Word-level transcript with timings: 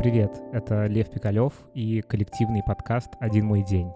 Привет, 0.00 0.40
это 0.54 0.86
Лев 0.86 1.10
Пикалев 1.10 1.52
и 1.74 2.00
коллективный 2.00 2.62
подкаст 2.62 3.10
«Один 3.20 3.44
мой 3.44 3.62
день». 3.62 3.92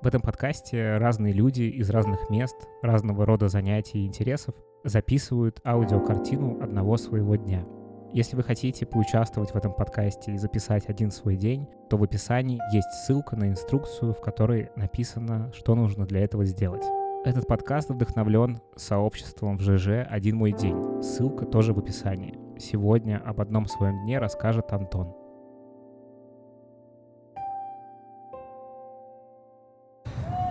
В 0.00 0.06
этом 0.06 0.22
подкасте 0.22 0.96
разные 0.98 1.32
люди 1.32 1.62
из 1.62 1.90
разных 1.90 2.30
мест, 2.30 2.54
разного 2.82 3.26
рода 3.26 3.48
занятий 3.48 4.04
и 4.04 4.06
интересов 4.06 4.54
записывают 4.84 5.60
аудиокартину 5.66 6.62
одного 6.62 6.96
своего 6.96 7.34
дня. 7.34 7.64
Если 8.12 8.36
вы 8.36 8.44
хотите 8.44 8.86
поучаствовать 8.86 9.50
в 9.50 9.56
этом 9.56 9.72
подкасте 9.72 10.30
и 10.30 10.38
записать 10.38 10.88
один 10.88 11.10
свой 11.10 11.34
день, 11.34 11.66
то 11.88 11.96
в 11.96 12.04
описании 12.04 12.60
есть 12.72 12.88
ссылка 13.04 13.34
на 13.34 13.48
инструкцию, 13.48 14.14
в 14.14 14.20
которой 14.20 14.70
написано, 14.76 15.50
что 15.52 15.74
нужно 15.74 16.06
для 16.06 16.20
этого 16.20 16.44
сделать. 16.44 16.84
Этот 17.24 17.48
подкаст 17.48 17.90
вдохновлен 17.90 18.60
сообществом 18.76 19.58
в 19.58 19.62
ЖЖ 19.62 20.06
«Один 20.08 20.36
мой 20.36 20.52
день». 20.52 21.02
Ссылка 21.02 21.44
тоже 21.44 21.74
в 21.74 21.80
описании. 21.80 22.38
Сегодня 22.56 23.20
об 23.26 23.40
одном 23.40 23.66
своем 23.66 24.04
дне 24.04 24.20
расскажет 24.20 24.72
Антон. 24.72 25.19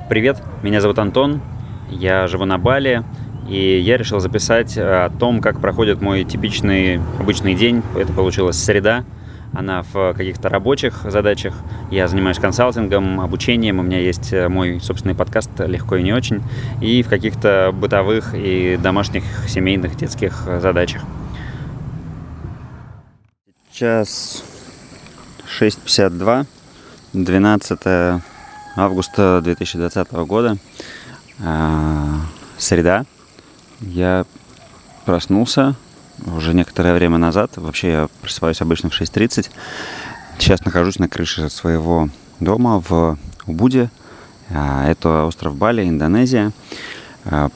Привет, 0.09 0.41
меня 0.63 0.81
зовут 0.81 0.97
Антон, 0.97 1.39
я 1.91 2.25
живу 2.25 2.45
на 2.45 2.57
Бали, 2.57 3.03
и 3.47 3.77
я 3.77 3.95
решил 3.95 4.19
записать 4.19 4.75
о 4.75 5.11
том, 5.11 5.39
как 5.39 5.61
проходит 5.61 6.01
мой 6.01 6.23
типичный 6.23 6.99
обычный 7.19 7.53
день. 7.53 7.83
Это 7.95 8.11
получилась 8.11 8.57
среда, 8.57 9.03
она 9.53 9.83
в 9.83 10.15
каких-то 10.15 10.49
рабочих 10.49 11.01
задачах. 11.03 11.53
Я 11.91 12.07
занимаюсь 12.07 12.39
консалтингом, 12.39 13.21
обучением, 13.21 13.77
у 13.77 13.83
меня 13.83 13.99
есть 13.99 14.33
мой 14.33 14.79
собственный 14.81 15.13
подкаст 15.13 15.51
«Легко 15.59 15.97
и 15.97 16.01
не 16.01 16.11
очень», 16.11 16.41
и 16.81 17.03
в 17.03 17.07
каких-то 17.07 17.69
бытовых 17.71 18.33
и 18.33 18.79
домашних, 18.81 19.23
семейных, 19.47 19.95
детских 19.95 20.41
задачах. 20.59 21.03
Сейчас 23.71 24.43
6.52, 25.59 26.47
12 27.13 28.23
августа 28.79 29.41
2020 29.43 30.11
года, 30.25 30.57
э, 31.39 32.15
среда. 32.57 33.05
Я 33.81 34.25
проснулся 35.05 35.75
уже 36.25 36.53
некоторое 36.53 36.93
время 36.93 37.17
назад. 37.17 37.51
Вообще 37.57 37.91
я 37.91 38.09
просыпаюсь 38.21 38.61
обычно 38.61 38.89
в 38.89 38.93
6.30. 38.93 39.49
Сейчас 40.37 40.63
нахожусь 40.65 40.99
на 40.99 41.09
крыше 41.09 41.49
своего 41.49 42.09
дома 42.39 42.81
в 42.87 43.17
Убуде. 43.45 43.89
Э, 44.49 44.85
это 44.87 45.25
остров 45.25 45.55
Бали, 45.55 45.87
Индонезия. 45.87 46.51
Э, 47.25 47.49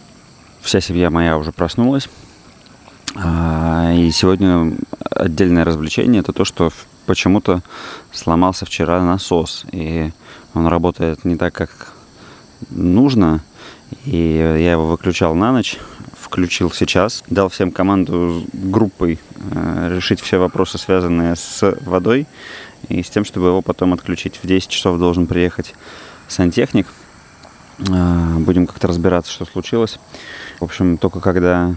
вся 0.62 0.82
семья 0.82 1.10
моя 1.10 1.38
уже 1.38 1.52
проснулась. 1.52 2.10
И 3.16 4.10
сегодня 4.12 4.76
отдельное 5.12 5.64
развлечение 5.66 6.22
это 6.22 6.34
то, 6.34 6.46
что 6.46 6.72
почему-то 7.06 7.62
сломался 8.12 8.66
вчера 8.66 9.04
насос. 9.04 9.66
И 9.72 10.12
он 10.54 10.68
работает 10.68 11.26
не 11.26 11.36
так, 11.36 11.54
как 11.54 11.94
нужно. 12.70 13.42
И 14.06 14.18
я 14.18 14.72
его 14.72 14.88
выключал 14.88 15.36
на 15.36 15.52
ночь, 15.52 15.78
включил 16.20 16.72
сейчас, 16.72 17.24
дал 17.28 17.50
всем 17.50 17.72
команду 17.72 18.44
группой 18.54 19.20
э, 19.52 19.96
решить 19.96 20.20
все 20.20 20.38
вопросы, 20.40 20.78
связанные 20.78 21.36
с 21.36 21.78
водой, 21.82 22.26
и 22.90 23.04
с 23.04 23.10
тем, 23.10 23.24
чтобы 23.24 23.48
его 23.48 23.62
потом 23.62 23.94
отключить. 23.94 24.40
В 24.42 24.48
10 24.48 24.70
часов 24.70 24.98
должен 24.98 25.28
приехать 25.28 25.76
сантехник. 26.28 26.88
Э, 27.90 28.38
будем 28.40 28.66
как-то 28.66 28.88
разбираться, 28.88 29.32
что 29.32 29.46
случилось. 29.46 30.00
В 30.60 30.64
общем, 30.64 30.98
только 30.98 31.20
когда 31.20 31.76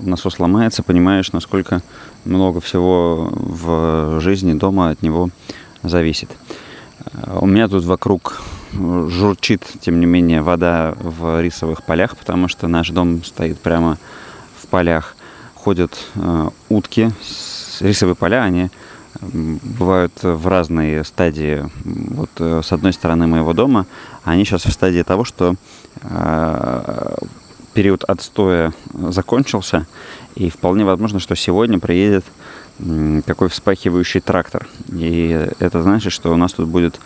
насос 0.00 0.38
ломается, 0.38 0.82
понимаешь, 0.82 1.32
насколько 1.32 1.82
много 2.24 2.60
всего 2.60 3.30
в 3.32 4.20
жизни 4.20 4.54
дома 4.54 4.90
от 4.90 5.02
него 5.02 5.30
зависит. 5.82 6.30
У 7.40 7.46
меня 7.46 7.68
тут 7.68 7.84
вокруг 7.84 8.42
журчит, 8.72 9.64
тем 9.80 10.00
не 10.00 10.06
менее, 10.06 10.42
вода 10.42 10.94
в 10.98 11.40
рисовых 11.42 11.82
полях, 11.82 12.16
потому 12.16 12.48
что 12.48 12.68
наш 12.68 12.90
дом 12.90 13.22
стоит 13.24 13.60
прямо 13.60 13.98
в 14.60 14.66
полях. 14.66 15.16
Ходят 15.54 15.92
э, 16.16 16.48
утки. 16.68 17.10
Рисовые 17.80 18.16
поля, 18.16 18.42
они 18.42 18.70
бывают 19.20 20.12
в 20.22 20.46
разные 20.48 21.04
стадии. 21.04 21.68
Вот 21.84 22.30
э, 22.38 22.62
с 22.64 22.72
одной 22.72 22.92
стороны 22.92 23.26
моего 23.26 23.52
дома, 23.52 23.86
они 24.24 24.44
сейчас 24.44 24.64
в 24.64 24.72
стадии 24.72 25.02
того, 25.02 25.24
что 25.24 25.54
э, 26.02 27.14
период 27.74 28.04
отстоя 28.04 28.72
закончился, 28.92 29.86
и 30.34 30.50
вполне 30.50 30.84
возможно, 30.84 31.20
что 31.20 31.36
сегодня 31.36 31.78
приедет 31.78 32.24
такой 33.26 33.48
вспахивающий 33.48 34.20
трактор. 34.20 34.66
И 34.90 35.48
это 35.58 35.82
значит, 35.82 36.12
что 36.12 36.32
у 36.32 36.36
нас 36.36 36.52
тут 36.52 36.68
будет 36.68 36.98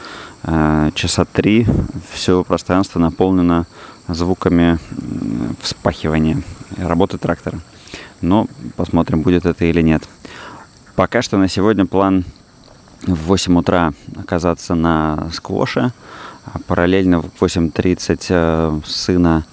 э, 0.44 0.90
часа 0.94 1.24
три 1.24 1.66
все 2.12 2.44
пространство 2.44 2.98
наполнено 2.98 3.66
звуками 4.08 4.78
вспахивания 5.60 6.42
работы 6.76 7.18
трактора. 7.18 7.58
Но 8.20 8.46
посмотрим, 8.76 9.22
будет 9.22 9.44
это 9.44 9.64
или 9.64 9.82
нет. 9.82 10.02
Пока 10.94 11.20
что 11.20 11.36
на 11.36 11.48
сегодня 11.48 11.84
план 11.84 12.24
в 13.02 13.26
8 13.26 13.58
утра 13.58 13.92
оказаться 14.16 14.74
на 14.74 15.28
сквоше. 15.32 15.92
А 16.46 16.58
параллельно 16.66 17.20
в 17.20 17.26
8.30 17.40 18.26
э, 18.30 18.80
сына 18.86 19.44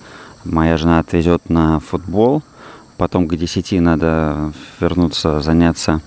моя 0.45 0.77
жена 0.77 0.99
отвезет 0.99 1.49
на 1.49 1.79
футбол– 1.79 2.43
потом 2.97 3.27
к 3.27 3.35
10 3.35 3.81
надо 3.81 4.53
вернуться, 4.79 5.41
заняться 5.41 6.01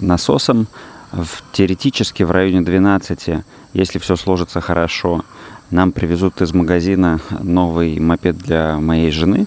насосом. 0.00 0.66
В, 1.12 1.42
теоретически 1.52 2.22
в 2.22 2.30
районе 2.30 2.62
12, 2.62 3.44
если 3.74 3.98
все 3.98 4.16
сложится 4.16 4.60
хорошо, 4.60 5.24
нам 5.70 5.92
привезут 5.92 6.40
из 6.40 6.54
магазина 6.54 7.20
новый 7.40 7.98
мопед 7.98 8.38
для 8.38 8.78
моей 8.78 9.10
жены. 9.10 9.46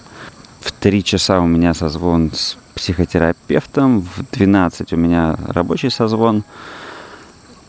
В 0.60 0.72
3 0.72 1.04
часа 1.04 1.40
у 1.40 1.46
меня 1.46 1.74
созвон 1.74 2.30
с 2.32 2.56
психотерапевтом, 2.74 4.02
в 4.02 4.30
12 4.32 4.92
у 4.92 4.96
меня 4.96 5.36
рабочий 5.48 5.90
созвон. 5.90 6.44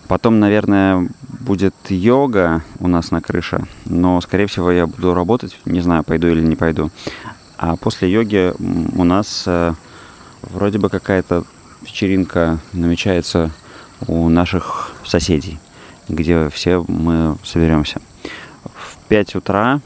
Потом, 0.07 0.39
наверное, 0.39 1.09
будет 1.27 1.75
йога 1.89 2.63
у 2.79 2.87
нас 2.87 3.11
на 3.11 3.21
крыше, 3.21 3.65
но, 3.85 4.21
скорее 4.21 4.47
всего, 4.47 4.71
я 4.71 4.87
буду 4.87 5.13
работать. 5.13 5.59
Не 5.65 5.81
знаю, 5.81 6.03
пойду 6.03 6.27
или 6.27 6.41
не 6.41 6.55
пойду. 6.55 6.91
А 7.57 7.75
после 7.75 8.11
йоги 8.11 8.53
у 8.95 9.03
нас 9.03 9.43
э, 9.47 9.73
вроде 10.43 10.77
бы 10.77 10.89
какая-то 10.89 11.43
вечеринка 11.81 12.59
намечается 12.71 13.49
у 14.07 14.29
наших 14.29 14.91
соседей, 15.03 15.59
где 16.07 16.49
все 16.49 16.85
мы 16.87 17.35
соберемся. 17.43 17.99
В 18.63 18.97
5 19.07 19.35
утра, 19.35 19.81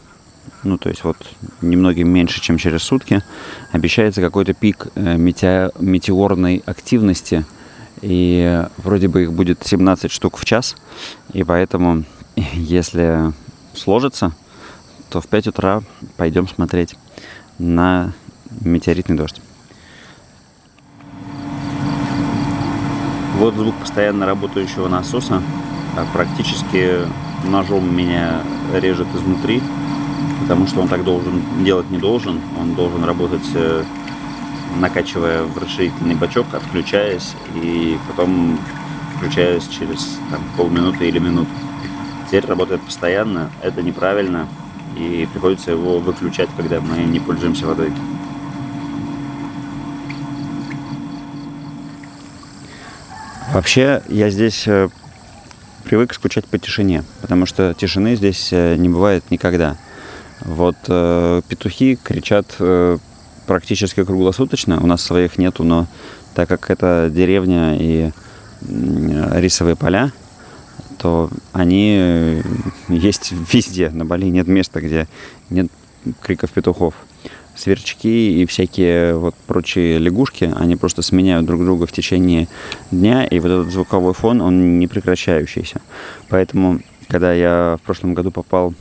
ну 0.63 0.77
то 0.77 0.89
есть 0.89 1.05
вот 1.05 1.15
немногим 1.61 2.09
меньше, 2.09 2.41
чем 2.41 2.57
через 2.57 2.83
сутки, 2.83 3.23
обещается 3.71 4.19
какой-то 4.19 4.53
пик 4.53 4.87
э, 4.95 5.15
метеорной 5.15 6.63
активности. 6.65 7.45
И 8.01 8.65
вроде 8.77 9.07
бы 9.07 9.23
их 9.23 9.31
будет 9.31 9.65
17 9.65 10.11
штук 10.11 10.37
в 10.37 10.43
час. 10.43 10.75
И 11.31 11.45
поэтому, 11.45 12.03
если 12.53 13.31
сложится, 13.73 14.33
то 15.09 15.21
в 15.21 15.27
5 15.27 15.47
утра 15.47 15.83
пойдем 16.17 16.49
смотреть 16.49 16.95
на 17.59 18.13
метеоритный 18.61 19.15
дождь. 19.15 19.41
Вот 23.37 23.55
звук 23.55 23.75
постоянно 23.75 24.25
работающего 24.25 24.87
насоса. 24.87 25.41
А 25.97 26.05
практически 26.13 26.99
ножом 27.43 27.93
меня 27.93 28.41
режет 28.73 29.07
изнутри, 29.15 29.61
потому 30.41 30.67
что 30.67 30.81
он 30.81 30.87
так 30.87 31.03
должен 31.03 31.41
делать 31.63 31.89
не 31.89 31.97
должен. 31.97 32.39
Он 32.59 32.75
должен 32.75 33.03
работать, 33.03 33.47
э, 33.55 33.83
накачивая 34.79 35.43
в 35.43 35.57
расширительный 35.57 36.15
бачок, 36.15 36.45
отключаясь, 36.53 37.33
и 37.55 37.97
потом 38.07 38.59
включаясь 39.17 39.67
через 39.67 40.19
там, 40.29 40.41
полминуты 40.55 41.07
или 41.07 41.19
минуту. 41.19 41.49
Теперь 42.27 42.45
работает 42.45 42.81
постоянно, 42.81 43.49
это 43.61 43.81
неправильно, 43.81 44.47
и 44.97 45.27
приходится 45.31 45.71
его 45.71 45.99
выключать, 45.99 46.49
когда 46.57 46.81
мы 46.81 46.97
не 47.03 47.19
пользуемся 47.19 47.65
водой. 47.65 47.91
Вообще, 53.53 54.01
я 54.07 54.29
здесь 54.29 54.65
э, 54.67 54.87
привык 55.83 56.13
скучать 56.13 56.45
по 56.45 56.57
тишине, 56.57 57.03
потому 57.21 57.45
что 57.45 57.73
тишины 57.73 58.15
здесь 58.15 58.49
э, 58.51 58.75
не 58.77 58.87
бывает 58.87 59.29
никогда. 59.29 59.75
Вот 60.41 60.77
э, 60.87 61.41
петухи 61.47 61.99
кричат 62.01 62.55
э, 62.59 62.97
практически 63.47 64.05
круглосуточно. 64.05 64.79
У 64.81 64.87
нас 64.87 65.01
своих 65.01 65.37
нету, 65.37 65.65
но 65.65 65.87
так 66.33 66.47
как 66.47 66.69
это 66.69 67.11
деревня 67.13 67.75
и 67.77 68.11
э, 68.61 69.39
рисовые 69.41 69.75
поля, 69.75 70.13
то 71.01 71.31
они 71.51 71.95
э, 71.97 72.41
есть 72.87 73.33
везде. 73.51 73.89
На 73.89 74.05
Бали 74.05 74.25
нет 74.25 74.47
места, 74.47 74.81
где 74.81 75.07
нет 75.49 75.67
криков 76.21 76.51
петухов. 76.51 76.93
сверчки 77.55 78.41
и 78.41 78.45
всякие 78.45 79.15
вот 79.15 79.33
прочие 79.47 79.97
лягушки, 79.97 80.53
они 80.55 80.75
просто 80.75 81.01
сменяют 81.01 81.47
друг 81.47 81.63
друга 81.63 81.87
в 81.87 81.91
течение 81.91 82.47
дня, 82.91 83.25
и 83.25 83.39
вот 83.39 83.49
этот 83.49 83.73
звуковой 83.73 84.13
фон, 84.13 84.41
он 84.41 84.79
не 84.79 84.87
прекращающийся. 84.87 85.81
Поэтому, 86.29 86.79
когда 87.07 87.33
я 87.33 87.77
в 87.81 87.85
прошлом 87.85 88.13
году 88.13 88.29
попал 88.29 88.73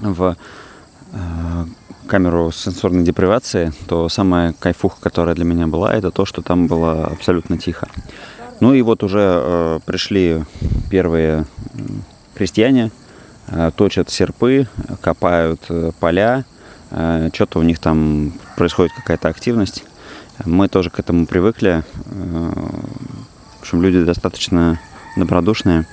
в 0.00 0.36
э, 1.12 1.64
камеру 2.08 2.50
сенсорной 2.50 3.04
депривации, 3.04 3.72
то 3.86 4.08
самая 4.08 4.54
кайфуха, 4.58 5.00
которая 5.00 5.36
для 5.36 5.44
меня 5.44 5.68
была, 5.68 5.94
это 5.94 6.10
то, 6.10 6.24
что 6.24 6.42
там 6.42 6.66
было 6.66 7.06
абсолютно 7.06 7.58
тихо. 7.58 7.88
Ну 8.60 8.74
и 8.74 8.82
вот 8.82 9.04
уже 9.04 9.20
э, 9.20 9.80
пришли 9.86 10.44
первые 10.90 11.46
крестьяне, 12.34 12.90
э, 13.46 13.70
точат 13.76 14.10
серпы, 14.10 14.66
копают 15.00 15.60
э, 15.68 15.92
поля, 16.00 16.44
э, 16.90 17.30
что-то 17.32 17.60
у 17.60 17.62
них 17.62 17.78
там 17.78 18.32
происходит 18.56 18.92
какая-то 18.94 19.28
активность. 19.28 19.84
Мы 20.44 20.68
тоже 20.68 20.90
к 20.90 20.98
этому 20.98 21.26
привыкли. 21.26 21.84
Э, 22.06 22.52
в 23.58 23.62
общем, 23.62 23.80
люди 23.80 24.02
достаточно 24.02 24.80
добродушные. 25.16 25.86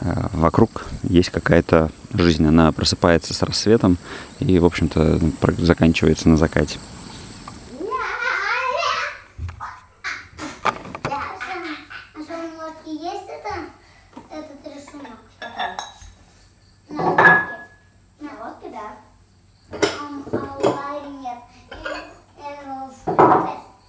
Э, 0.00 0.28
вокруг 0.32 0.86
есть 1.02 1.30
какая-то 1.30 1.90
жизнь. 2.14 2.46
Она 2.46 2.72
просыпается 2.72 3.34
с 3.34 3.42
рассветом 3.42 3.98
и, 4.40 4.58
в 4.58 4.64
общем-то, 4.64 5.20
заканчивается 5.58 6.28
на 6.28 6.38
закате. 6.38 6.78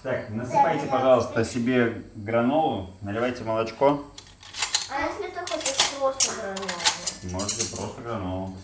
Так, 0.02 0.30
насыпайте, 0.30 0.88
пожалуйста, 1.40 1.44
себе 1.44 2.02
гранолу, 2.16 2.90
наливайте 3.02 3.44
молочко. 3.44 4.04
А 4.90 5.02
если 5.02 5.34
ты 5.34 5.40
хочешь 5.40 5.92
просто 6.00 6.32
гранолу? 6.42 6.70
Можете 7.24 7.76
просто 7.76 8.02
гранолу. 8.02 8.58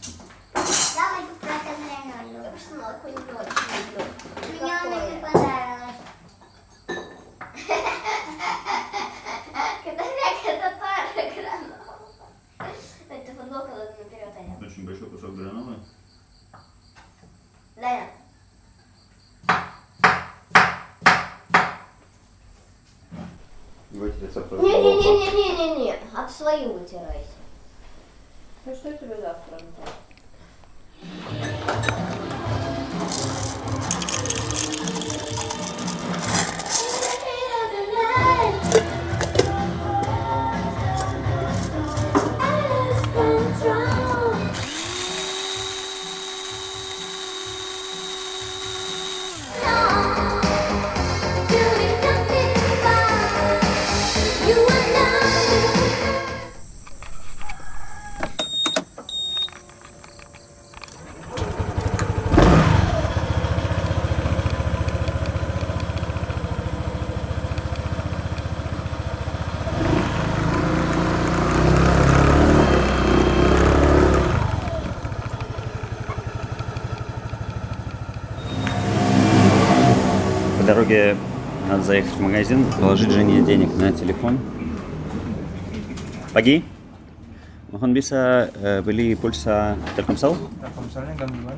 Gute 26.85 26.97
euch. 26.97 27.34
Дороге 80.85 81.17
надо 81.67 81.81
заехать 81.81 82.11
в 82.11 82.21
магазин, 82.21 82.63
положить 82.79 83.09
жене 83.09 83.41
денег 83.41 83.75
на 83.75 83.91
телефон. 83.91 84.37
Pagi. 86.31 86.61
Mohon 87.71 87.93
bisa 87.97 88.51
eh, 88.53 88.85
beli 88.85 89.15
pulsa 89.17 89.77
Telkomsel? 89.95 90.37
Telkomselnya 90.61 91.17
gangguan. 91.17 91.57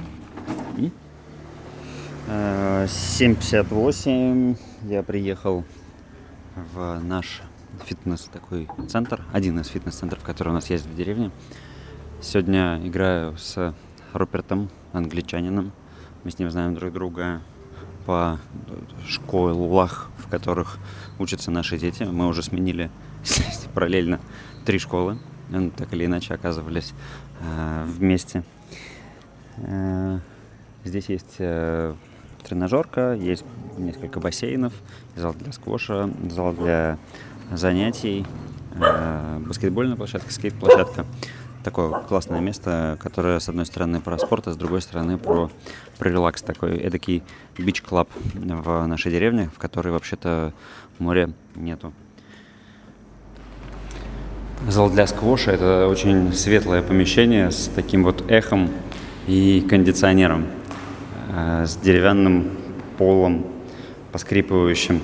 Э, 2.29 2.85
7.58 2.87 4.55
я 4.87 5.03
приехал 5.03 5.65
в 6.73 6.99
наш 7.03 7.41
фитнес 7.83 8.29
такой 8.31 8.69
центр, 8.87 9.25
один 9.33 9.59
из 9.59 9.67
фитнес-центров, 9.67 10.23
который 10.23 10.49
у 10.49 10.53
нас 10.53 10.69
есть 10.69 10.85
в 10.85 10.95
деревне. 10.95 11.31
Сегодня 12.21 12.79
играю 12.87 13.37
с 13.37 13.75
Рупертом, 14.13 14.69
англичанином. 14.93 15.73
Мы 16.23 16.31
с 16.31 16.39
ним 16.39 16.49
знаем 16.49 16.75
друг 16.75 16.93
друга 16.93 17.41
по 18.07 18.39
школах, 19.05 20.09
в 20.17 20.29
которых 20.29 20.79
учатся 21.19 21.51
наши 21.51 21.77
дети. 21.77 22.03
Мы 22.03 22.27
уже 22.27 22.41
сменили 22.41 22.89
параллельно 23.75 24.19
три 24.65 24.79
школы. 24.79 25.19
Ну, 25.49 25.69
так 25.71 25.93
или 25.93 26.05
иначе 26.05 26.33
оказывались 26.33 26.93
э, 27.41 27.83
вместе. 27.85 28.43
Э, 29.57 30.19
Здесь 30.85 31.09
есть 31.09 31.35
э, 31.39 31.95
тренажерка, 32.47 33.13
есть 33.13 33.43
несколько 33.77 34.21
бассейнов, 34.21 34.71
зал 35.17 35.33
для 35.33 35.51
сквоша, 35.51 36.09
зал 36.29 36.53
для 36.53 36.97
занятий, 37.51 38.25
э, 38.75 39.39
баскетбольная 39.45 39.97
площадка, 39.97 40.31
скейт-площадка. 40.31 41.05
Такое 41.67 41.89
классное 42.07 42.39
место, 42.39 42.97
которое, 42.97 43.41
с 43.41 43.49
одной 43.49 43.65
стороны, 43.65 43.99
про 43.99 44.17
спорт, 44.17 44.47
а 44.47 44.53
с 44.53 44.55
другой 44.55 44.81
стороны, 44.81 45.17
про, 45.17 45.51
про 45.97 46.09
релакс. 46.09 46.41
Такой 46.41 46.77
эдакий 46.77 47.23
бич-клаб 47.57 48.07
в 48.35 48.85
нашей 48.85 49.11
деревне, 49.11 49.49
в 49.53 49.59
которой, 49.59 49.89
вообще-то, 49.89 50.53
моря 50.97 51.29
нету. 51.55 51.91
Зал 54.69 54.89
для 54.89 55.05
сквоша– 55.07 55.51
это 55.51 55.89
очень 55.89 56.31
светлое 56.31 56.81
помещение 56.81 57.51
с 57.51 57.69
таким 57.75 58.05
вот 58.05 58.31
эхом 58.31 58.69
и 59.27 59.59
кондиционером, 59.69 60.45
э, 61.35 61.65
с 61.67 61.75
деревянным 61.75 62.49
полом, 62.97 63.45
поскрипывающим. 64.13 65.01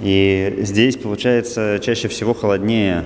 И 0.00 0.58
здесь 0.62 0.96
получается 0.96 1.78
чаще 1.80 2.08
всего 2.08 2.34
холоднее, 2.34 3.04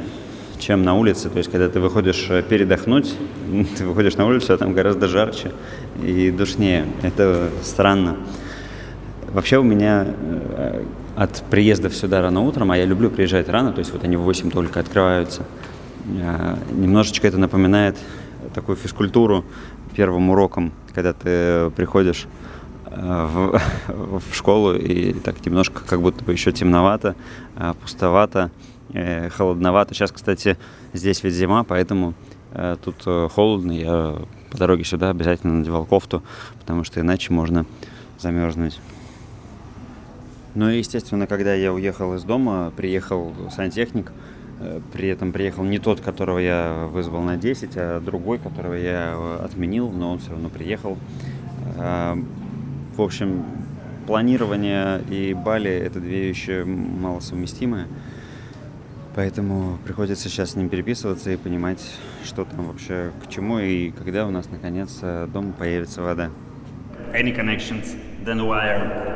чем 0.63 0.85
на 0.85 0.95
улице. 0.95 1.29
То 1.29 1.39
есть, 1.39 1.51
когда 1.51 1.69
ты 1.69 1.81
выходишь 1.81 2.27
э, 2.31 2.43
передохнуть, 2.43 3.15
ты 3.77 3.85
выходишь 3.85 4.17
на 4.17 4.27
улицу, 4.27 4.55
а 4.55 4.57
там 4.57 4.73
гораздо 4.73 5.09
жарче 5.09 5.53
и 6.03 6.31
душнее. 6.31 6.87
Это 7.03 7.51
странно. 7.63 8.17
Вообще 9.33 9.59
у 9.59 9.63
меня 9.63 10.07
э, 10.07 10.85
от 11.17 11.43
приездов 11.51 11.95
сюда 11.95 12.23
рано 12.23 12.41
утром, 12.41 12.71
а 12.71 12.77
я 12.77 12.85
люблю 12.85 13.11
приезжать 13.11 13.49
рано, 13.49 13.73
то 13.73 13.81
есть 13.81 13.93
вот 13.93 14.05
они 14.05 14.17
в 14.17 14.21
8 14.21 14.51
только 14.51 14.81
открываются, 14.81 15.43
э, 16.07 16.57
немножечко 16.73 17.27
это 17.27 17.39
напоминает 17.39 17.97
такую 18.55 18.77
физкультуру 18.77 19.45
первым 19.97 20.31
уроком, 20.31 20.73
когда 20.95 21.13
ты 21.13 21.71
приходишь 21.71 22.27
в, 22.87 23.61
в 23.89 24.35
школу 24.35 24.75
и 24.75 25.13
так 25.15 25.45
немножко 25.45 25.83
как 25.87 26.01
будто 26.03 26.25
бы 26.25 26.33
еще 26.33 26.53
темновато, 26.53 27.15
пустовато, 27.83 28.51
э, 28.93 29.29
холодновато. 29.31 29.95
Сейчас, 29.95 30.13
кстати, 30.13 30.57
здесь 30.93 31.23
ведь 31.23 31.35
зима, 31.35 31.65
поэтому 31.65 32.15
э, 32.53 32.77
тут 32.83 32.97
э, 33.07 33.29
холодно. 33.33 33.73
Я 33.73 34.17
по 34.51 34.59
дороге 34.59 34.85
сюда 34.85 35.11
обязательно 35.11 35.55
надевал 35.55 35.85
кофту, 35.85 36.23
потому 36.61 36.85
что 36.85 37.01
иначе 37.01 37.33
можно 37.33 37.65
замерзнуть. 38.19 38.81
Ну 40.55 40.69
и, 40.69 40.79
естественно, 40.79 41.27
когда 41.27 41.55
я 41.55 41.73
уехал 41.73 42.15
из 42.15 42.25
дома, 42.25 42.73
приехал 42.77 43.33
сантехник, 43.55 44.13
э, 44.61 44.81
при 44.93 45.09
этом 45.09 45.33
приехал 45.33 45.65
не 45.65 45.79
тот, 45.79 46.01
которого 46.01 46.39
я 46.39 46.89
вызвал 46.93 47.23
на 47.23 47.37
10, 47.37 47.71
а 47.77 48.01
другой, 48.01 48.39
которого 48.39 48.75
я 48.75 49.17
отменил, 49.43 49.91
но 49.91 50.13
он 50.13 50.19
все 50.19 50.31
равно 50.31 50.51
приехал. 50.51 50.99
А, 51.79 52.19
В 52.97 53.01
общем, 53.01 53.45
планирование 54.07 55.01
и 55.09 55.33
Бали– 55.33 55.71
это 55.71 56.01
две 56.01 56.21
вещи 56.29 56.65
малосовместимые. 56.65 57.87
Поэтому 59.15 59.79
приходится 59.85 60.29
сейчас 60.29 60.53
с 60.53 60.57
ним 60.57 60.69
переписываться 60.69 61.31
и 61.31 61.37
понимать, 61.37 61.83
что 62.25 62.45
там 62.45 62.67
вообще 62.69 63.13
к 63.25 63.31
чему 63.31 63.59
и 63.59 63.91
когда 63.91 64.27
у 64.27 64.31
нас 64.31 64.49
наконец 64.51 64.99
э, 65.03 65.29
дома 65.33 65.53
появится 65.53 66.03
вода. 66.03 66.31
Any 67.13 67.37
connections? 67.37 67.95
than 68.25 68.47
wire. 68.47 69.13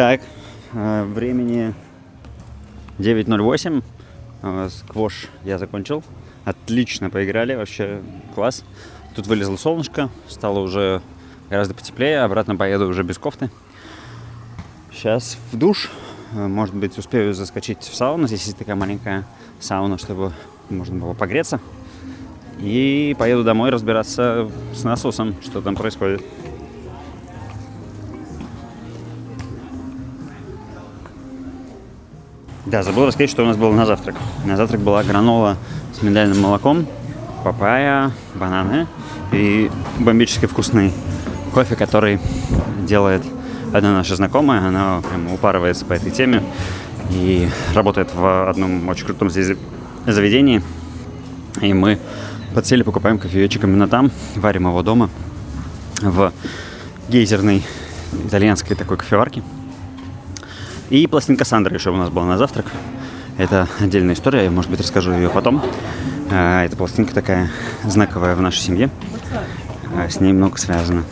Так, 0.00 0.22
э, 0.72 1.04
времени 1.04 1.74
9.08. 3.10 3.82
Э, 4.42 4.68
Сквош 4.70 5.26
я 5.44 5.58
закончил. 5.58 6.02
Отлично 6.44 7.10
поиграли, 7.10 7.54
вообще 7.54 8.00
класс. 8.34 8.64
Тут 9.14 9.26
вылезло 9.26 9.56
солнышко, 9.56 10.08
стало 10.28 10.60
уже 10.60 11.02
гораздо 11.48 11.74
потеплее. 11.74 12.20
Обратно 12.20 12.56
поеду 12.56 12.86
уже 12.86 13.02
без 13.02 13.18
кофты. 13.18 13.50
Сейчас 14.92 15.36
в 15.52 15.56
душ. 15.58 15.90
Э, 16.32 16.46
Может 16.46 16.74
быть, 16.74 16.96
успею 16.98 17.34
заскочить 17.34 17.82
в 17.82 17.94
сауну. 17.94 18.26
Здесь 18.26 18.46
есть 18.46 18.58
такая 18.58 18.76
маленькая 18.76 19.24
сауна, 19.58 19.98
чтобы 19.98 20.32
можно 20.68 20.96
было 20.96 21.14
погреться. 21.14 21.60
И 22.60 23.16
поеду 23.18 23.42
домой 23.42 23.70
разбираться 23.70 24.50
с 24.74 24.84
насосом, 24.84 25.34
что 25.42 25.60
там 25.62 25.74
происходит. 25.74 26.22
Да, 32.70 32.84
забыл 32.84 33.06
рассказать, 33.06 33.30
что 33.30 33.42
у 33.42 33.46
нас 33.46 33.56
было 33.56 33.74
на 33.74 33.84
завтрак. 33.84 34.14
На 34.44 34.56
завтрак 34.56 34.80
была 34.80 35.02
гранола 35.02 35.56
с 35.92 36.02
миндальным 36.02 36.40
молоком, 36.40 36.86
папайя, 37.42 38.12
бананы 38.36 38.86
и 39.32 39.68
бомбически 39.98 40.46
вкусный 40.46 40.92
кофе, 41.52 41.74
который 41.74 42.20
делает 42.86 43.24
одна 43.72 43.92
наша 43.92 44.14
знакомая. 44.14 44.68
Она 44.68 45.00
прям 45.00 45.32
упарывается 45.32 45.84
по 45.84 45.94
этой 45.94 46.12
теме 46.12 46.44
и 47.10 47.48
работает 47.74 48.14
в 48.14 48.48
одном 48.48 48.88
очень 48.88 49.04
крутом 49.04 49.30
здесь 49.30 49.58
заведении. 50.06 50.62
И 51.60 51.74
мы 51.74 51.98
подсели, 52.54 52.84
покупаем 52.84 53.18
кофеечек 53.18 53.64
именно 53.64 53.88
там, 53.88 54.12
варим 54.36 54.68
его 54.68 54.80
дома 54.84 55.10
в 56.00 56.32
гейзерной 57.08 57.64
итальянской 58.26 58.76
такой 58.76 58.96
кофеварке. 58.96 59.42
И 60.90 61.06
пластинка 61.06 61.44
Сандры 61.44 61.76
еще 61.76 61.90
у 61.90 61.96
нас 61.96 62.10
была 62.10 62.26
на 62.26 62.36
завтрак. 62.36 62.66
Это 63.38 63.68
отдельная 63.80 64.14
история, 64.14 64.44
я, 64.44 64.50
может 64.50 64.70
быть, 64.70 64.80
расскажу 64.80 65.12
ее 65.12 65.30
потом. 65.30 65.62
А, 66.30 66.64
Эта 66.64 66.76
пластинка 66.76 67.14
такая 67.14 67.48
знаковая 67.84 68.34
в 68.34 68.40
нашей 68.40 68.58
семье. 68.58 68.90
А, 69.96 70.08
С 70.08 70.20
ней 70.20 70.32
много 70.32 70.58
связано. 70.58 71.04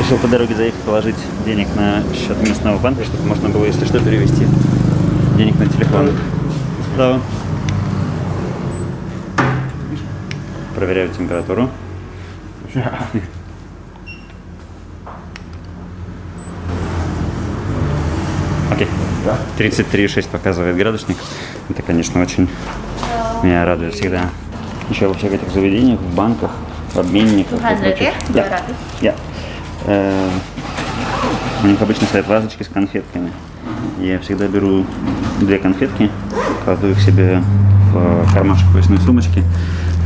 Решил 0.00 0.18
по 0.18 0.28
дороге 0.28 0.54
заехать 0.54 0.80
положить 0.82 1.16
денег 1.46 1.68
на 1.76 2.02
счет 2.14 2.36
местного 2.46 2.78
банка, 2.78 3.04
чтобы 3.04 3.24
можно 3.26 3.48
было, 3.48 3.64
если 3.64 3.86
что, 3.86 4.00
перевести 4.00 4.46
денег 5.38 5.58
на 5.58 5.66
телефон. 5.66 6.10
Да. 6.98 7.20
Проверяю 10.80 11.10
температуру. 11.10 11.68
Окей. 18.70 18.88
33,6 19.58 20.28
показывает 20.30 20.76
градусник. 20.76 21.18
Это, 21.68 21.82
конечно, 21.82 22.22
очень 22.22 22.48
меня 23.42 23.66
радует 23.66 23.92
всегда. 23.94 24.30
Еще 24.88 25.06
во 25.06 25.12
всех 25.14 25.32
этих 25.34 25.50
заведениях, 25.50 26.00
в 26.00 26.14
банках, 26.14 26.50
в 26.94 26.98
обменниках. 26.98 27.60
прочих. 27.60 28.14
Я. 28.34 28.62
Я. 29.02 29.14
Э, 29.84 30.30
У 31.62 31.66
них 31.66 31.80
обычно 31.82 32.06
стоят 32.06 32.26
вазочки 32.26 32.62
с 32.62 32.68
конфетками. 32.68 33.30
Я 33.98 34.18
всегда 34.20 34.48
беру 34.48 34.86
две 35.40 35.58
конфетки, 35.58 36.10
кладу 36.64 36.88
их 36.88 37.00
себе 37.02 37.42
в 37.92 38.32
кармашек 38.32 38.72
поясной 38.72 38.98
сумочки. 38.98 39.44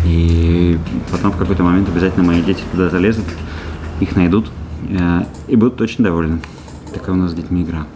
И 0.05 0.79
потом 1.11 1.33
в 1.33 1.37
какой-то 1.37 1.63
момент 1.63 1.89
обязательно 1.89 2.25
мои 2.25 2.43
дети 2.43 2.63
туда 2.71 2.91
залезут, 2.91 3.25
их 4.01 4.15
найдут 4.17 4.51
э, 4.89 5.25
и 5.49 5.57
будут 5.57 5.81
очень 5.81 6.05
довольны. 6.05 6.41
Такая 6.93 7.15
у 7.15 7.19
нас 7.19 7.31
с 7.31 7.35
детьми 7.35 7.63
игра. 7.63 7.87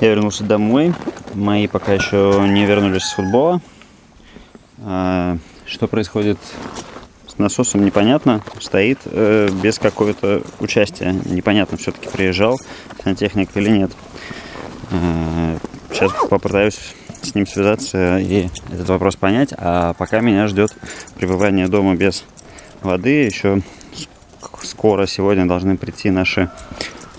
Я 0.00 0.08
вернулся 0.08 0.42
домой. 0.42 0.92
Мои 1.34 1.68
пока 1.68 1.92
еще 1.92 2.44
не 2.48 2.66
вернулись 2.66 3.04
с 3.04 3.12
футбола. 3.12 3.60
А, 4.84 5.36
Что 5.66 5.86
происходит 5.86 6.38
с 7.28 7.38
насосом, 7.38 7.84
непонятно. 7.84 8.42
Стоит 8.60 8.98
э, 9.06 9.48
без 9.62 9.78
какого-то 9.78 10.42
участия. 10.60 11.12
Непонятно, 11.24 11.78
все-таки 11.78 12.08
приезжал 12.08 12.58
сантехник 13.02 13.50
или 13.56 13.70
нет. 13.70 13.90
А, 14.90 15.56
Сейчас 15.92 16.12
попытаюсь 16.28 16.94
с 17.22 17.34
ним 17.34 17.46
связаться 17.46 18.18
и 18.18 18.48
этот 18.72 18.88
вопрос 18.88 19.16
понять. 19.16 19.50
А 19.56 19.92
пока 19.94 20.20
меня 20.20 20.48
ждет 20.48 20.74
пребывание 21.16 21.68
дома 21.68 21.94
без 21.94 22.24
воды. 22.80 23.24
Еще 23.24 23.62
ск- 23.94 24.64
скоро 24.64 25.06
сегодня 25.06 25.46
должны 25.46 25.76
прийти 25.76 26.10
наши 26.10 26.50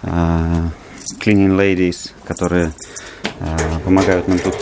а, 0.02 0.70
cleaning 1.20 1.56
ladies, 1.58 2.12
которые 2.26 2.74
а, 3.40 3.80
помогают 3.86 4.28
нам 4.28 4.40
тут 4.40 4.56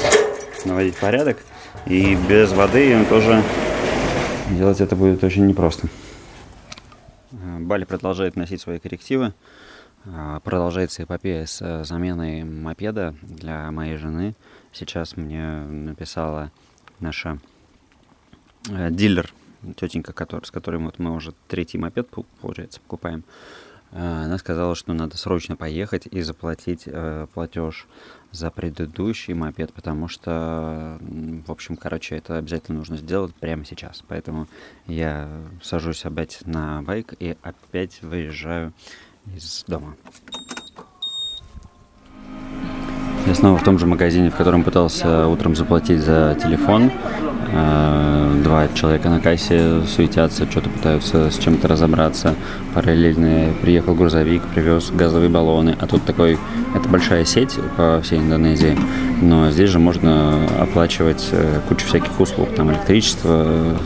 наводить 0.65 0.95
порядок. 0.97 1.37
И 1.85 2.15
без 2.29 2.51
воды 2.53 2.91
им 2.91 3.05
тоже 3.05 3.43
делать 4.51 4.81
это 4.81 4.95
будет 4.95 5.23
очень 5.23 5.45
непросто. 5.47 5.87
Бали 7.31 7.85
продолжает 7.85 8.35
носить 8.35 8.61
свои 8.61 8.79
коррективы. 8.79 9.33
А, 10.05 10.39
Продолжается 10.41 11.03
эпопея 11.03 11.45
с 11.45 11.61
э, 11.61 11.83
заменой 11.83 12.43
мопеда 12.43 13.15
для 13.21 13.69
моей 13.71 13.97
жены. 13.97 14.35
Сейчас 14.73 15.15
мне 15.15 15.43
написала 15.61 16.51
наша 16.99 17.37
э, 18.69 18.89
дилер, 18.89 19.31
тетенька, 19.75 20.11
который, 20.11 20.45
с 20.45 20.51
которой 20.51 20.77
вот 20.77 20.97
мы 20.97 21.13
уже 21.13 21.33
третий 21.47 21.77
мопед, 21.77 22.09
пол- 22.09 22.25
получается, 22.41 22.79
покупаем. 22.79 23.23
Э, 23.91 24.23
Она 24.25 24.37
сказала, 24.37 24.75
что 24.75 24.93
надо 24.93 25.17
срочно 25.17 25.55
поехать 25.55 26.07
и 26.07 26.21
заплатить 26.21 26.83
э, 26.85 27.27
платеж 27.33 27.87
за 28.31 28.49
предыдущий 28.49 29.33
мопед, 29.33 29.73
потому 29.73 30.07
что, 30.07 30.97
в 31.45 31.51
общем, 31.51 31.75
короче, 31.75 32.15
это 32.15 32.37
обязательно 32.37 32.77
нужно 32.77 32.95
сделать 32.95 33.35
прямо 33.35 33.65
сейчас. 33.65 34.03
Поэтому 34.07 34.47
я 34.87 35.27
сажусь 35.61 36.05
опять 36.05 36.39
на 36.45 36.81
байк 36.81 37.13
и 37.19 37.35
опять 37.41 38.01
выезжаю 38.01 38.73
из 39.35 39.65
дома. 39.67 39.95
Я 43.27 43.35
снова 43.35 43.57
в 43.57 43.63
том 43.63 43.77
же 43.77 43.85
магазине, 43.85 44.31
в 44.31 44.35
котором 44.35 44.63
пытался 44.63 45.27
утром 45.27 45.55
заплатить 45.55 46.01
за 46.01 46.37
телефон. 46.41 46.91
Э, 47.51 48.01
Два 48.43 48.67
человека 48.69 49.09
на 49.09 49.19
кассе 49.19 49.83
суетятся, 49.85 50.49
что-то 50.49 50.69
пытаются 50.69 51.29
с 51.29 51.37
чем-то 51.37 51.67
разобраться. 51.67 52.33
Параллельно 52.73 53.53
приехал 53.61 53.93
грузовик, 53.93 54.41
привез 54.53 54.89
газовые 54.89 55.29
баллоны. 55.29 55.75
А 55.79 55.85
тут 55.85 56.03
такой, 56.05 56.39
это 56.75 56.89
большая 56.89 57.23
сеть 57.23 57.57
по 57.77 58.01
всей 58.01 58.19
Индонезии, 58.19 58.77
но 59.21 59.51
здесь 59.51 59.69
же 59.69 59.79
можно 59.79 60.39
оплачивать 60.59 61.29
э, 61.31 61.59
кучу 61.69 61.85
всяких 61.85 62.19
услуг. 62.19 62.49
Там 62.55 62.71
электричество, 62.71 63.77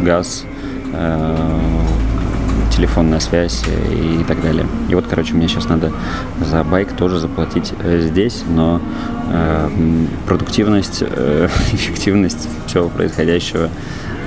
газ, 0.00 0.44
э, 0.92 1.36
телефонная 2.74 3.20
связь 3.20 3.62
и 3.90 4.24
так 4.26 4.42
далее. 4.42 4.66
И 4.88 4.94
вот, 4.94 5.06
короче, 5.08 5.34
мне 5.34 5.48
сейчас 5.48 5.68
надо 5.68 5.92
за 6.40 6.64
байк 6.64 6.92
тоже 6.92 7.18
заплатить 7.18 7.72
э, 7.78 8.00
здесь, 8.00 8.42
но 8.48 8.80
э, 9.30 9.68
продуктивность, 10.26 11.02
э, 11.02 11.48
эффективность 11.72 12.48
всего 12.66 12.88
происходящего, 12.88 13.70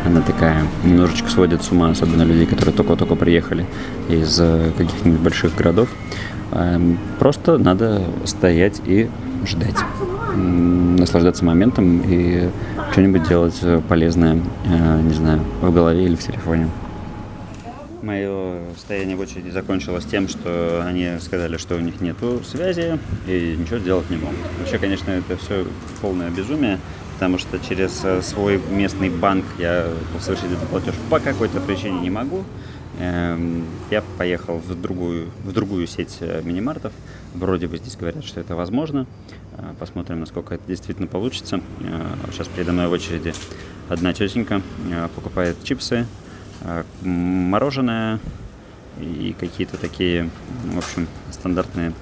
она 0.06 0.22
такая 0.22 0.63
немножечко 0.86 1.30
сводит 1.30 1.63
с 1.63 1.72
ума, 1.72 1.89
особенно 1.89 2.24
людей, 2.24 2.46
которые 2.46 2.74
только-только 2.74 3.16
приехали 3.16 3.66
из 4.08 4.39
э, 4.39 4.72
каких-нибудь 4.77 5.20
больших 5.20 5.56
городов. 5.56 5.89
Эм, 6.54 6.98
Просто 7.20 7.58
надо 7.58 8.01
стоять 8.24 8.82
и 8.86 9.10
ждать, 9.46 9.75
наслаждаться 10.36 11.44
моментом 11.44 12.01
и 12.08 12.50
что-нибудь 12.92 13.27
делать 13.27 13.60
э, 13.62 13.82
полезное, 13.88 14.39
не 15.04 15.13
знаю, 15.13 15.42
в 15.62 15.74
голове 15.74 16.06
или 16.06 16.16
в 16.16 16.20
телефоне. 16.20 16.70
Мое 18.08 18.62
стояние 18.78 19.18
в 19.18 19.20
очереди 19.20 19.50
закончилось 19.50 20.06
тем, 20.06 20.30
что 20.30 20.82
они 20.88 21.20
сказали, 21.20 21.58
что 21.58 21.76
у 21.76 21.80
них 21.80 22.00
нету 22.00 22.42
связи 22.42 22.98
и 23.28 23.58
ничего 23.60 23.80
сделать 23.80 24.10
не 24.10 24.16
могут. 24.16 24.38
Вообще, 24.60 24.78
конечно, 24.78 25.12
это 25.12 25.36
все 25.36 25.66
полное 26.00 26.30
безумие, 26.30 26.80
потому 27.16 27.38
что 27.38 27.60
через 27.60 28.00
э, 28.06 28.22
свой 28.22 28.62
местный 28.72 29.10
банк 29.10 29.44
я 29.60 29.90
совершить 30.22 30.50
этот 30.54 30.70
платеж 30.70 30.94
по 31.10 31.20
какой-то 31.20 31.60
причине 31.60 32.00
не 32.00 32.10
могу. 32.10 32.46
Эм, 32.98 33.66
Я 33.92 34.02
поехал 34.18 34.60
в 34.60 34.82
другую, 34.82 35.28
в 35.44 35.52
другую 35.52 35.86
сеть 35.86 36.16
э, 36.22 36.42
мини-мартов. 36.46 36.94
Вроде 37.34 37.68
бы 37.68 37.76
здесь 37.76 37.98
говорят, 37.98 38.24
что 38.24 38.40
это 38.40 38.56
возможно. 38.56 39.06
Э, 39.58 39.74
Посмотрим, 39.82 40.22
насколько 40.22 40.56
это 40.56 40.64
действительно 40.66 41.10
получится. 41.10 41.60
Сейчас 42.32 42.48
передо 42.48 42.72
мной 42.72 42.88
в 42.88 42.94
очереди 42.94 43.34
одна 43.90 44.14
тетенька 44.14 44.62
покупает 45.14 45.62
чипсы, 45.66 46.06
мороженое 47.02 48.20
и 49.00 49.36
какие-то 49.40 49.78
такие, 49.78 50.30
в 50.66 50.78
общем, 50.78 51.08
стандартные 51.32 51.94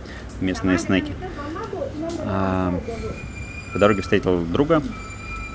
местные 0.42 0.78
снеки. 0.78 1.14
А, 2.20 2.74
По 3.74 3.80
дороге 3.80 4.02
встретил 4.02 4.42
друга, 4.42 4.82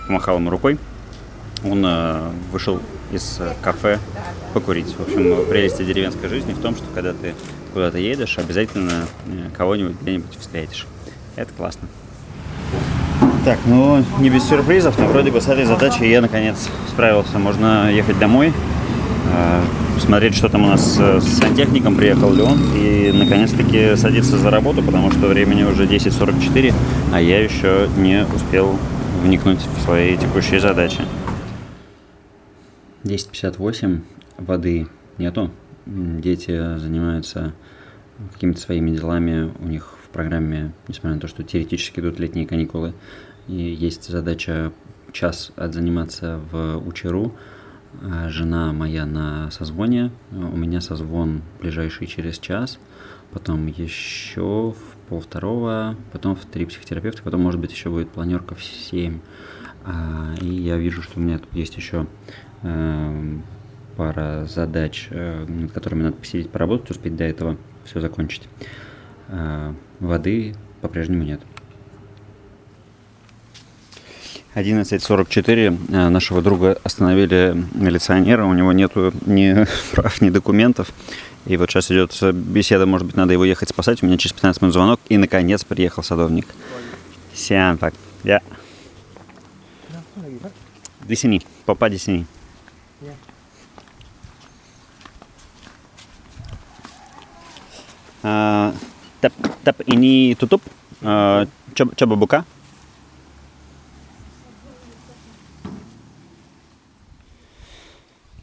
помахал 0.07 0.37
ему 0.37 0.51
рукой. 0.51 0.79
Он 1.63 1.85
э, 1.85 2.31
вышел 2.53 2.81
из 3.13 3.39
э, 3.39 3.53
кафе 3.61 3.99
покурить. 4.55 4.97
В 4.97 5.03
общем, 5.03 5.47
прелесть 5.47 5.85
деревенской 5.85 6.29
жизни 6.31 6.55
в 6.55 6.59
том, 6.61 6.75
что 6.75 6.85
когда 6.95 7.13
ты 7.13 7.35
куда-то 7.75 7.99
едешь, 7.99 8.39
обязательно 8.39 9.05
э, 9.27 9.51
кого-нибудь 9.55 10.01
где-нибудь 10.01 10.39
встретишь. 10.39 10.87
Это 11.37 11.53
классно. 11.53 11.87
Так, 13.45 13.59
ну 13.67 14.03
не 14.19 14.31
без 14.31 14.49
сюрпризов, 14.49 14.99
но 14.99 15.07
вроде 15.07 15.31
бы 15.31 15.41
с 15.41 15.49
этой 15.49 15.65
задачей 15.65 16.09
я 16.09 16.21
наконец 16.23 16.57
справился. 16.89 17.39
Можно 17.39 17.93
ехать 17.93 18.19
домой, 18.19 18.55
э, 19.33 19.63
посмотреть, 19.95 20.35
что 20.35 20.49
там 20.49 20.65
у 20.65 20.67
нас 20.67 20.97
э, 20.99 21.21
с 21.21 21.39
сантехником, 21.39 21.97
приехал 21.97 22.33
ли 22.33 22.43
он, 22.43 22.59
и 22.75 23.13
наконец-таки 23.13 23.97
садиться 23.97 24.39
за 24.39 24.51
работу, 24.51 24.83
потому 24.83 25.11
что 25.11 25.27
времени 25.27 25.63
уже 25.63 25.87
10.44, 25.87 26.75
а 27.13 27.21
я 27.21 27.43
еще 27.43 27.89
не 27.97 28.27
успел 28.35 28.79
вникнуть 29.23 29.61
в 29.61 29.83
свои 29.83 30.17
текущие 30.17 30.61
задачи. 30.61 31.01
10.58, 33.05 34.01
воды 34.39 34.89
нету, 35.19 35.51
дети 35.87 36.79
занимаются 36.79 37.55
какими-то 38.33 38.61
своими 38.61 38.91
делами, 38.91 39.53
у 39.59 39.67
них 39.67 39.95
в 40.05 40.09
программе, 40.11 40.73
несмотря 40.89 41.15
на 41.15 41.21
то, 41.21 41.29
что 41.29 41.43
теоретически 41.43 42.01
идут 42.01 42.19
летние 42.19 42.47
каникулы, 42.47 42.95
и 43.49 43.55
есть 43.55 44.09
задача 44.09 44.73
час 45.13 45.53
отзаниматься 45.57 46.41
в 46.51 46.79
Учеру, 46.87 47.35
жена 48.29 48.73
моя 48.73 49.07
на 49.07 49.51
созвоне, 49.51 50.11
у 50.31 50.57
меня 50.57 50.81
созвон 50.81 51.43
ближайший 51.61 52.07
через 52.07 52.39
час, 52.39 52.79
потом 53.33 53.67
еще 53.67 54.73
в 54.73 55.09
полвторого, 55.09 55.97
потом 56.13 56.37
в 56.37 56.45
три 56.45 56.67
психотерапевта, 56.67 57.23
потом, 57.23 57.43
может 57.43 57.61
быть, 57.61 57.73
еще 57.73 57.91
будет 57.91 58.11
планерка 58.11 58.55
в 58.55 58.63
7. 58.63 59.21
А, 59.85 60.35
и 60.41 60.47
я 60.47 60.77
вижу, 60.77 61.03
что 61.03 61.19
у 61.19 61.23
меня 61.23 61.39
тут 61.39 61.53
есть 61.55 61.77
еще 61.77 62.07
эм, 62.63 63.43
пара 63.97 64.47
задач, 64.47 65.09
э, 65.11 65.45
над 65.47 65.73
которыми 65.73 66.03
надо 66.03 66.17
посидеть, 66.17 66.51
поработать, 66.51 66.91
успеть 66.91 67.17
до 67.17 67.25
этого 67.25 67.57
все 67.85 68.01
закончить. 68.01 68.49
А, 69.29 69.75
воды 70.01 70.55
по-прежнему 70.81 71.23
нет. 71.23 71.41
11.44 74.55 75.93
э, 75.93 76.09
нашего 76.09 76.43
друга 76.43 76.79
остановили 76.83 77.55
милиционеры, 77.73 78.45
у 78.45 78.53
него 78.53 78.73
нету 78.73 79.13
ни 79.27 79.65
прав, 79.95 80.21
ни 80.21 80.31
документов. 80.31 80.89
И 81.47 81.57
вот 81.57 81.71
сейчас 81.71 81.91
идет 81.91 82.19
беседа, 82.35 82.85
может 82.85 83.07
быть, 83.07 83.17
надо 83.17 83.33
его 83.33 83.45
ехать 83.45 83.69
спасать. 83.71 84.03
У 84.03 84.07
меня 84.07 84.19
через 84.19 84.33
15 84.35 84.63
минут 84.63 84.75
звонок, 84.75 85.01
и 85.09 85.17
наконец 85.17 85.65
приехал 85.65 86.03
садовник. 86.03 86.47
Siapa? 87.33 87.93
Ya. 88.25 88.43
Di 91.01 91.17
sini, 91.17 91.41
papa 91.65 91.89
di 91.89 91.97
sini. 91.97 92.27
Ah, 98.23 98.75
tap 99.21 99.33
tap 99.65 99.81
ini 99.87 100.37
tutup. 100.37 100.61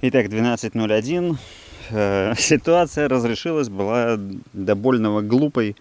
Итак, 0.10 0.28
12.01. 0.28 1.36
Э, 1.90 2.34
Ситуация 2.38 3.10
разрешилась, 3.10 3.68
была 3.68 4.18
до 4.54 4.74
больного 4.74 5.20
глупой. 5.20 5.76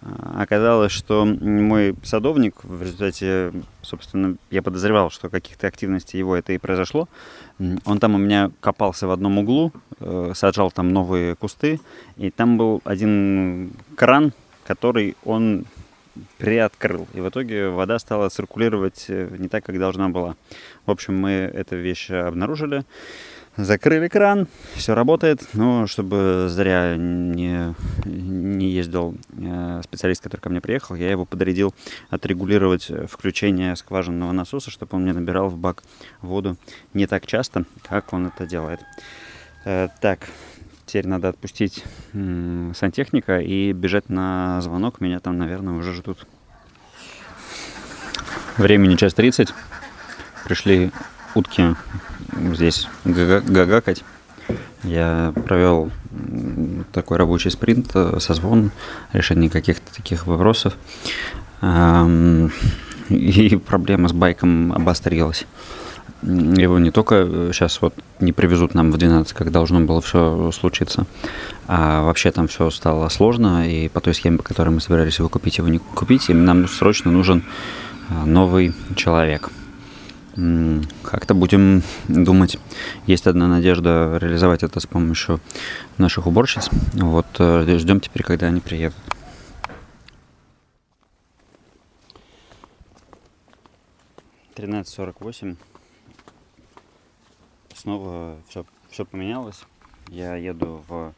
А, 0.00 0.42
Оказалось, 0.42 0.92
что 0.92 1.24
мой 1.24 1.96
садовник, 2.04 2.54
в 2.62 2.80
результате, 2.82 3.52
собственно, 3.82 4.36
я 4.52 4.62
подозревал, 4.62 5.10
что 5.10 5.28
каких-то 5.28 5.66
активностей 5.66 6.20
его 6.20 6.36
это 6.36 6.52
и 6.52 6.58
произошло. 6.58 7.08
Он 7.84 7.98
там 7.98 8.14
у 8.14 8.18
меня 8.18 8.52
копался 8.60 9.08
в 9.08 9.10
одном 9.10 9.38
углу, 9.38 9.72
э, 9.98 10.32
саджал 10.36 10.70
там 10.70 10.90
новые 10.90 11.34
кусты, 11.34 11.80
и 12.16 12.30
там 12.30 12.56
был 12.56 12.80
один 12.84 13.72
кран, 13.96 14.32
который 14.64 15.16
он 15.24 15.64
приоткрыл. 16.38 17.08
И 17.12 17.20
в 17.20 17.28
итоге 17.28 17.70
вода 17.70 17.98
стала 17.98 18.28
циркулировать 18.28 19.06
э, 19.08 19.34
не 19.36 19.48
так, 19.48 19.64
как 19.64 19.80
должна 19.80 20.10
была. 20.10 20.36
В 20.86 20.92
общем, 20.92 21.18
мы 21.18 21.30
эту 21.30 21.74
вещь 21.74 22.08
обнаружили. 22.12 22.84
Закрыли 23.56 24.08
кран, 24.08 24.48
все 24.74 24.94
работает, 24.94 25.40
но 25.52 25.86
чтобы 25.86 26.46
зря 26.48 26.96
не, 26.96 27.72
не 28.04 28.68
ездил 28.68 29.16
э, 29.38 29.80
специалист, 29.84 30.20
который 30.20 30.40
ко 30.40 30.50
мне 30.50 30.60
приехал, 30.60 30.96
я 30.96 31.08
его 31.08 31.24
подрядил 31.24 31.72
отрегулировать 32.10 32.90
включение 33.08 33.76
скважинного 33.76 34.32
насоса, 34.32 34.72
чтобы 34.72 34.96
он 34.96 35.02
мне 35.02 35.12
набирал 35.12 35.50
в 35.50 35.56
бак 35.56 35.84
воду 36.20 36.56
не 36.94 37.06
так 37.06 37.28
часто, 37.28 37.64
как 37.88 38.12
он 38.12 38.26
это 38.26 38.44
делает. 38.44 38.80
Э, 39.64 39.88
Так, 40.00 40.28
теперь 40.84 41.06
надо 41.06 41.28
отпустить 41.28 41.84
сантехника 42.12 43.38
и 43.38 43.72
бежать 43.72 44.08
на 44.08 44.60
звонок. 44.62 45.00
Меня 45.00 45.20
там, 45.20 45.38
наверное, 45.38 45.74
уже 45.74 45.94
ждут. 45.94 46.26
Времени 48.56 48.96
час 48.96 49.14
30. 49.14 49.54
Пришли 50.44 50.90
утки 51.34 51.76
здесь 52.52 52.88
гага- 53.04 53.42
гагакать. 53.46 54.04
Я 54.82 55.32
провел 55.46 55.90
такой 56.92 57.16
рабочий 57.16 57.50
спринт, 57.50 57.90
э, 57.94 58.18
созвон, 58.20 58.70
решение 59.12 59.48
каких-то 59.48 59.94
таких 59.94 60.26
вопросов. 60.26 60.74
И 63.08 63.56
проблема 63.56 64.08
с 64.08 64.12
байком 64.12 64.72
обострилась. 64.72 65.46
Его 66.22 66.78
не 66.78 66.90
только 66.90 67.50
сейчас 67.52 67.82
вот 67.82 67.94
не 68.18 68.32
привезут 68.32 68.72
нам 68.72 68.90
в 68.90 68.96
12, 68.96 69.34
как 69.34 69.50
должно 69.50 69.80
было 69.80 70.00
все 70.00 70.50
случиться, 70.52 71.06
а 71.66 72.02
вообще 72.02 72.30
там 72.30 72.48
все 72.48 72.70
стало 72.70 73.10
сложно, 73.10 73.68
и 73.68 73.88
по 73.88 74.00
той 74.00 74.14
схеме, 74.14 74.38
по 74.38 74.42
которой 74.42 74.70
мы 74.70 74.80
собирались 74.80 75.18
его 75.18 75.28
купить, 75.28 75.58
его 75.58 75.68
не 75.68 75.78
купить, 75.78 76.30
и 76.30 76.34
нам 76.34 76.66
срочно 76.66 77.10
нужен 77.10 77.44
а, 78.08 78.24
новый 78.24 78.74
человек. 78.96 79.50
Как-то 80.34 81.34
будем 81.34 81.82
думать. 82.08 82.58
Есть 83.06 83.28
одна 83.28 83.46
надежда 83.46 84.18
реализовать 84.20 84.64
это 84.64 84.80
с 84.80 84.86
помощью 84.86 85.38
наших 85.96 86.26
уборщиц. 86.26 86.70
Вот 86.94 87.26
э, 87.38 87.78
ждем 87.78 88.00
теперь, 88.00 88.24
когда 88.24 88.46
они 88.46 88.60
приедут. 88.60 88.98
Тринадцать 94.54 94.92
сорок 94.92 95.20
восемь. 95.20 95.54
Снова 97.74 98.36
все, 98.48 98.64
все 98.90 99.04
поменялось. 99.04 99.62
Я 100.08 100.34
еду 100.34 100.82
в 100.88 101.14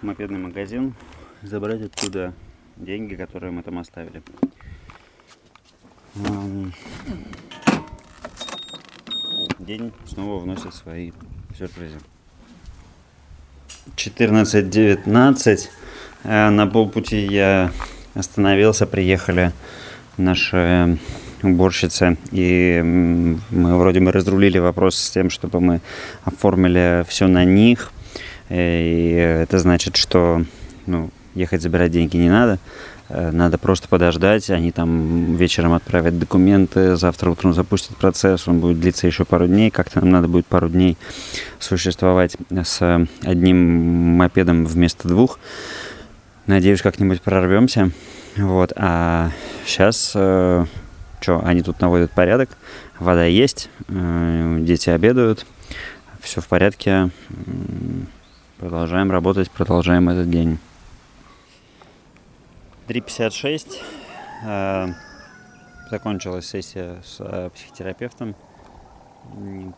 мопедный 0.00 0.38
магазин 0.38 0.94
забрать 1.42 1.82
оттуда 1.82 2.34
деньги, 2.76 3.16
которые 3.16 3.50
мы 3.50 3.64
там 3.64 3.78
оставили. 3.78 4.22
День 9.66 9.92
снова 10.06 10.42
вносит 10.42 10.74
свои 10.74 11.12
сюрпризы. 11.56 11.98
14.19. 13.94 15.68
Э, 16.24 16.50
На 16.50 16.66
полпути 16.66 17.26
я 17.26 17.70
остановился, 18.14 18.86
приехали 18.86 19.52
наши 20.16 20.98
уборщицы, 21.44 22.16
и 22.32 22.80
мы 22.82 23.78
вроде 23.78 24.00
бы 24.00 24.10
разрулили 24.10 24.58
вопрос 24.58 24.96
с 24.96 25.10
тем, 25.10 25.30
чтобы 25.30 25.60
мы 25.60 25.80
оформили 26.24 27.04
все 27.08 27.28
на 27.28 27.44
них. 27.44 27.92
Э, 28.48 28.82
И 28.82 29.12
это 29.12 29.60
значит, 29.60 29.96
что 29.96 30.44
ну, 30.86 31.10
ехать 31.36 31.62
забирать 31.62 31.92
деньги 31.92 32.16
не 32.16 32.30
надо. 32.30 32.58
Э, 33.12 33.30
Надо 33.30 33.58
просто 33.58 33.88
подождать, 33.88 34.48
они 34.48 34.72
там 34.72 35.36
вечером 35.36 35.74
отправят 35.74 36.18
документы, 36.18 36.96
завтра 36.96 37.30
утром 37.30 37.52
запустят 37.52 37.96
процесс, 37.96 38.48
он 38.48 38.60
будет 38.60 38.80
длиться 38.80 39.06
еще 39.06 39.26
пару 39.26 39.46
дней, 39.46 39.70
как-то 39.70 40.00
нам 40.00 40.10
надо 40.10 40.28
будет 40.28 40.46
пару 40.46 40.70
дней 40.70 40.96
существовать 41.58 42.36
с 42.64 43.06
одним 43.22 44.16
мопедом 44.16 44.64
вместо 44.64 45.08
двух. 45.08 45.38
Надеюсь, 46.46 46.80
как-нибудь 46.80 47.20
прорвемся. 47.20 47.90
Вот, 48.36 48.72
а 48.76 49.30
сейчас, 49.66 50.08
что, 50.10 50.66
они 51.44 51.62
тут 51.62 51.80
наводят 51.82 52.12
порядок, 52.12 52.48
вода 52.98 53.26
есть, 53.26 53.68
э, 53.88 54.56
дети 54.60 54.88
обедают, 54.88 55.44
все 56.20 56.40
в 56.40 56.48
порядке, 56.48 57.10
продолжаем 58.58 59.10
работать, 59.10 59.50
продолжаем 59.50 60.08
этот 60.08 60.30
день. 60.30 60.58
3.56. 62.92 63.80
э, 64.44 64.88
Закончилась 65.90 66.46
сессия 66.46 67.00
с 67.02 67.16
э, 67.20 67.48
психотерапевтом. 67.54 68.34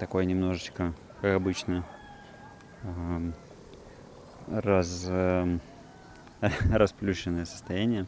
Такое 0.00 0.24
немножечко, 0.24 0.94
как 1.20 1.36
обычно, 1.36 1.84
эм, 2.82 3.34
раз, 4.50 5.04
эм, 5.06 5.60
расплющенное 6.72 7.44
состояние. 7.44 8.06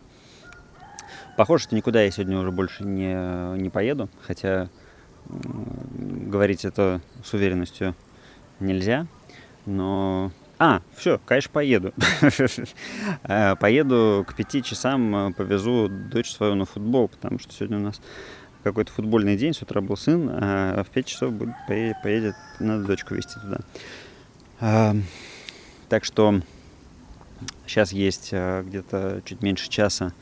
Похоже, 1.37 1.65
что 1.65 1.77
никуда 1.77 2.03
я 2.03 2.11
сегодня 2.11 2.39
уже 2.39 2.51
больше 2.51 2.83
не, 2.83 3.15
не 3.61 3.71
поеду, 3.71 4.09
хотя 4.23 4.69
говорить 5.29 6.65
это 6.65 7.01
с 7.25 7.33
уверенностью 7.33 7.95
нельзя, 8.59 9.07
но... 9.67 10.33
А, 10.59 10.81
все, 10.97 11.21
конечно, 11.27 11.51
поеду. 11.53 11.93
Э, 13.25 13.57
Поеду 13.57 14.25
к 14.27 14.35
пяти 14.35 14.63
часам, 14.63 15.15
э, 15.29 15.33
повезу 15.35 15.89
дочь 15.89 16.33
свою 16.33 16.55
на 16.55 16.65
футбол, 16.65 17.09
потому 17.09 17.39
что 17.39 17.53
сегодня 17.53 17.77
у 17.79 17.81
нас 17.83 18.01
какой-то 18.63 18.91
футбольный 18.91 19.37
день, 19.37 19.53
с 19.53 19.63
утра 19.63 19.81
был 19.81 19.97
сын, 19.97 20.29
а 20.33 20.83
в 20.83 20.89
5 20.91 21.07
часов 21.07 21.33
будет, 21.33 21.55
пое- 21.69 21.95
поедет, 22.03 22.35
надо 22.59 22.85
дочку 22.85 23.15
везти 23.15 23.35
туда. 23.41 23.59
А, 24.61 24.95
Так 25.89 26.05
что 26.05 26.41
сейчас 27.67 27.93
есть 27.93 28.31
э, 28.33 28.63
где-то 28.67 29.21
чуть 29.25 29.43
меньше 29.43 29.69
часа 29.69 30.13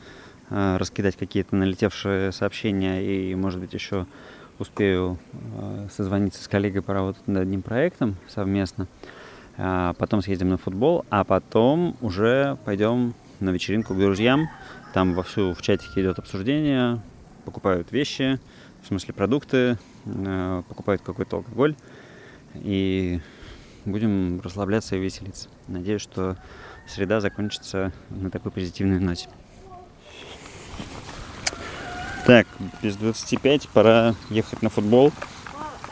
э, 0.49 0.77
раскидать 0.77 1.15
какие-то 1.15 1.55
налетевшие 1.55 2.31
сообщения 2.33 3.01
и, 3.03 3.33
может 3.35 3.59
быть, 3.61 3.73
еще 3.73 4.05
успею 4.59 5.17
э, 5.33 5.87
созвониться 5.95 6.43
с 6.43 6.47
коллегой 6.47 6.81
поработать 6.81 7.25
над 7.27 7.43
одним 7.43 7.61
проектом 7.61 8.15
совместно. 8.27 8.87
А, 8.87 9.24
Потом 9.57 10.21
съездим 10.21 10.49
на 10.49 10.57
футбол, 10.57 11.05
а 11.09 11.23
потом 11.23 11.95
уже 12.01 12.57
пойдем 12.65 13.13
на 13.39 13.51
вечеринку 13.51 13.93
к 13.93 13.97
друзьям. 13.97 14.49
Там 14.93 15.13
вовсю 15.13 15.53
в 15.53 15.61
чатике 15.61 16.01
идет 16.01 16.19
обсуждение, 16.19 16.99
покупают 17.45 17.91
вещи, 17.91 18.39
в 18.83 18.87
смысле 18.87 19.13
продукты, 19.13 19.77
э, 20.05 20.63
покупают 20.67 21.01
какой-то 21.01 21.37
алкоголь. 21.37 21.75
И 22.55 23.19
будем 23.85 24.41
расслабляться 24.41 24.95
и 24.95 24.99
веселиться. 24.99 25.49
Надеюсь, 25.67 26.01
что 26.01 26.37
среда 26.87 27.21
закончится 27.21 27.91
на 28.09 28.29
такой 28.29 28.51
позитивной 28.51 28.99
ноте. 28.99 29.29
Так, 32.25 32.47
без 32.81 32.95
25 32.95 33.69
пора 33.69 34.15
ехать 34.29 34.61
на 34.61 34.69
футбол. 34.69 35.11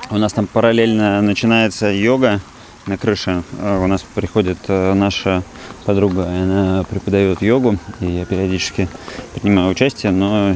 У 0.09 0.17
нас 0.17 0.33
там 0.33 0.47
параллельно 0.47 1.21
начинается 1.21 1.91
йога 1.91 2.39
на 2.87 2.97
крыше. 2.97 3.43
Э, 3.59 3.83
У 3.83 3.87
нас 3.87 4.03
приходит 4.15 4.57
э, 4.67 4.93
наша 4.93 5.43
подруга, 5.85 6.23
она 6.25 6.83
преподает 6.89 7.41
йогу, 7.41 7.77
и 7.99 8.05
я 8.07 8.25
периодически 8.25 8.87
принимаю 9.35 9.69
участие, 9.69 10.11
но 10.11 10.55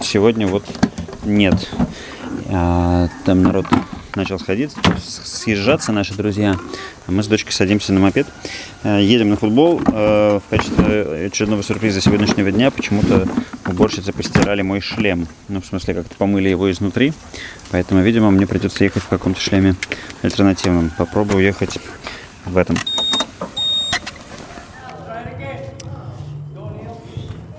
сегодня 0.00 0.46
вот 0.46 0.64
нет. 1.24 1.54
А, 2.52 3.08
Там 3.24 3.42
народ 3.42 3.66
начал 4.16 4.38
сходить, 4.38 4.72
съезжаться 5.02 5.92
наши 5.92 6.14
друзья. 6.14 6.56
Мы 7.06 7.22
с 7.22 7.26
дочкой 7.26 7.52
садимся 7.52 7.92
на 7.92 8.00
мопед, 8.00 8.26
э, 8.82 9.00
едем 9.02 9.30
на 9.30 9.36
футбол. 9.36 9.80
Э, 9.86 10.40
В 10.40 10.50
качестве 10.50 11.26
очередного 11.26 11.62
сюрприза 11.62 12.00
сегодняшнего 12.00 12.50
дня 12.50 12.70
почему-то 12.70 13.28
уборщицы 13.66 14.12
постирали 14.12 14.62
мой 14.62 14.80
шлем. 14.80 15.26
Ну, 15.48 15.60
в 15.60 15.66
смысле, 15.66 15.94
как-то 15.94 16.14
помыли 16.16 16.48
его 16.48 16.70
изнутри. 16.70 17.12
Поэтому, 17.70 18.02
видимо, 18.02 18.30
мне 18.30 18.46
придется 18.46 18.84
ехать 18.84 19.02
в 19.02 19.08
каком-то 19.08 19.40
шлеме 19.40 19.74
альтернативном. 20.22 20.90
Попробую 20.96 21.44
ехать 21.44 21.78
в 22.44 22.56
этом. 22.56 22.76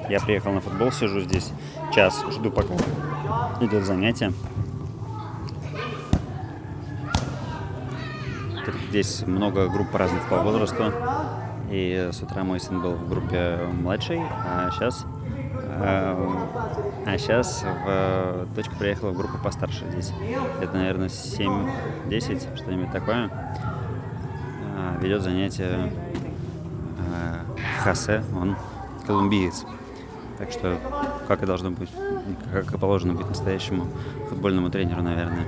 Я 0.10 0.20
приехал 0.20 0.52
на 0.52 0.60
футбол, 0.60 0.92
сижу 0.92 1.22
здесь 1.22 1.52
час, 1.96 2.22
жду 2.32 2.52
пока 2.52 2.74
идет 3.62 3.86
занятие. 3.86 4.34
Здесь 8.92 9.24
много 9.26 9.70
групп 9.70 9.96
разных 9.96 10.28
по 10.28 10.42
возрасту. 10.42 10.92
И 11.70 12.10
с 12.12 12.22
утра 12.22 12.44
мой 12.44 12.60
сын 12.60 12.82
был 12.82 12.92
в 12.96 13.08
группе 13.08 13.58
младшей, 13.72 14.20
а 14.20 14.70
сейчас, 14.70 15.06
а 15.80 17.18
сейчас 17.18 17.64
дочка 18.54 18.76
приехала 18.76 19.12
в 19.12 19.18
группу 19.18 19.38
постарше 19.42 19.86
здесь. 19.92 20.12
Это, 20.62 20.74
наверное, 20.74 21.08
7-10, 21.08 22.58
что-нибудь 22.58 22.92
такое. 22.92 23.30
А, 24.76 24.98
Ведет 25.00 25.22
занятие 25.22 25.90
а, 27.00 27.46
Хосе, 27.86 28.22
он 28.36 28.58
колумбиец. 29.08 29.64
Так 30.38 30.52
что, 30.52 30.78
как 31.30 31.44
и 31.44 31.46
должно 31.46 31.72
быть, 31.72 31.92
как 32.52 32.74
и 32.74 32.78
положено 32.78 33.14
быть 33.14 33.30
настоящему 33.30 33.88
футбольному 34.28 34.70
тренеру, 34.70 35.02
наверное. 35.02 35.46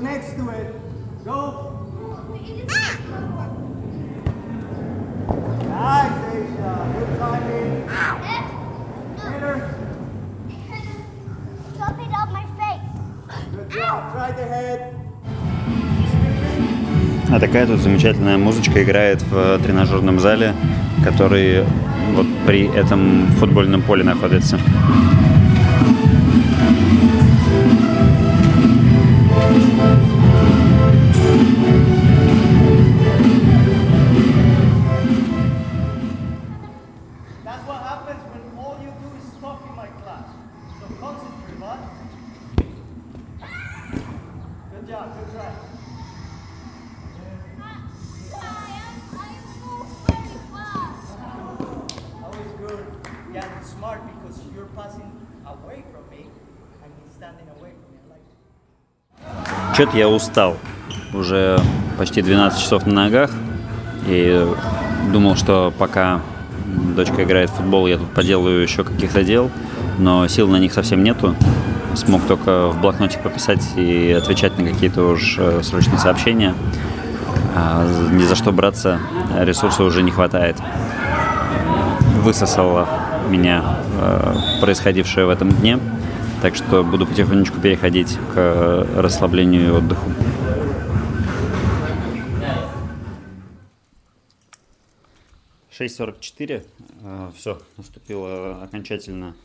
Next 0.00 0.34
to 0.36 0.48
it. 0.48 0.74
Go. 1.26 1.76
Nice, 5.68 6.12
Aisha. 6.30 6.72
Good 6.94 7.10
timing. 7.18 7.72
Hitter. 9.20 9.56
Drop 11.76 11.98
it 12.00 12.12
on 12.16 12.28
my 12.32 12.46
face. 12.56 12.86
Good 13.54 13.68
job. 13.70 14.12
Try 14.12 14.32
the 14.32 14.46
head. 14.46 14.80
А 17.30 17.38
такая 17.38 17.66
тут 17.66 17.80
замечательная 17.80 18.38
музычка 18.38 18.82
играет 18.82 19.22
в 19.22 19.58
тренажерном 19.58 20.18
зале, 20.18 20.54
который 21.04 21.64
вот 22.14 22.26
при 22.46 22.74
этом 22.74 23.26
футбольном 23.38 23.82
поле 23.82 24.02
находится. 24.02 24.58
Что-то 59.80 59.96
я 59.96 60.10
устал. 60.10 60.58
Уже 61.14 61.58
почти 61.96 62.20
12 62.20 62.60
часов 62.60 62.84
на 62.84 63.04
ногах. 63.04 63.30
И 64.06 64.46
думал, 65.10 65.36
что 65.36 65.72
пока 65.78 66.20
дочка 66.94 67.24
играет 67.24 67.48
в 67.48 67.54
футбол, 67.54 67.86
я 67.86 67.96
тут 67.96 68.10
поделаю 68.10 68.60
еще 68.60 68.84
каких-то 68.84 69.24
дел. 69.24 69.50
Но 69.96 70.28
сил 70.28 70.48
на 70.48 70.56
них 70.56 70.74
совсем 70.74 71.02
нету. 71.02 71.34
Смог 71.94 72.20
только 72.26 72.68
в 72.68 72.78
блокнотик 72.78 73.22
пописать 73.22 73.66
и 73.76 74.12
отвечать 74.12 74.58
на 74.58 74.68
какие-то 74.68 75.12
уж 75.12 75.36
э, 75.38 75.62
срочные 75.62 75.98
сообщения. 75.98 76.54
А 77.56 77.88
ни 78.12 78.24
за 78.24 78.34
что 78.34 78.52
браться 78.52 79.00
ресурса 79.34 79.82
уже 79.82 80.02
не 80.02 80.10
хватает. 80.10 80.58
Высосало 82.22 82.86
меня 83.30 83.64
э, 83.98 84.34
происходившее 84.60 85.24
в 85.24 85.30
этом 85.30 85.48
дне. 85.48 85.78
Так 86.42 86.56
что 86.56 86.82
буду 86.82 87.06
потихонечку 87.06 87.60
переходить 87.60 88.16
к 88.32 88.34
э, 88.36 89.00
расслаблению 89.00 89.66
и 89.66 89.70
отдыху. 89.70 90.10
Шесть 95.70 95.96
сорок 95.96 96.20
четыре. 96.20 96.64
Все, 97.36 97.60
наступило 97.76 98.62
окончательно 98.62 99.36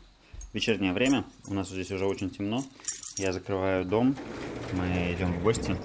вечернее 0.54 0.94
время. 0.94 1.24
У 1.48 1.54
нас 1.54 1.68
здесь 1.68 1.90
уже 1.90 2.06
очень 2.06 2.30
темно. 2.30 2.64
Я 3.18 3.34
закрываю 3.34 3.84
дом. 3.84 4.16
Мы 4.72 5.12
идем 5.12 5.34
в 5.34 5.42
гости. 5.42 5.76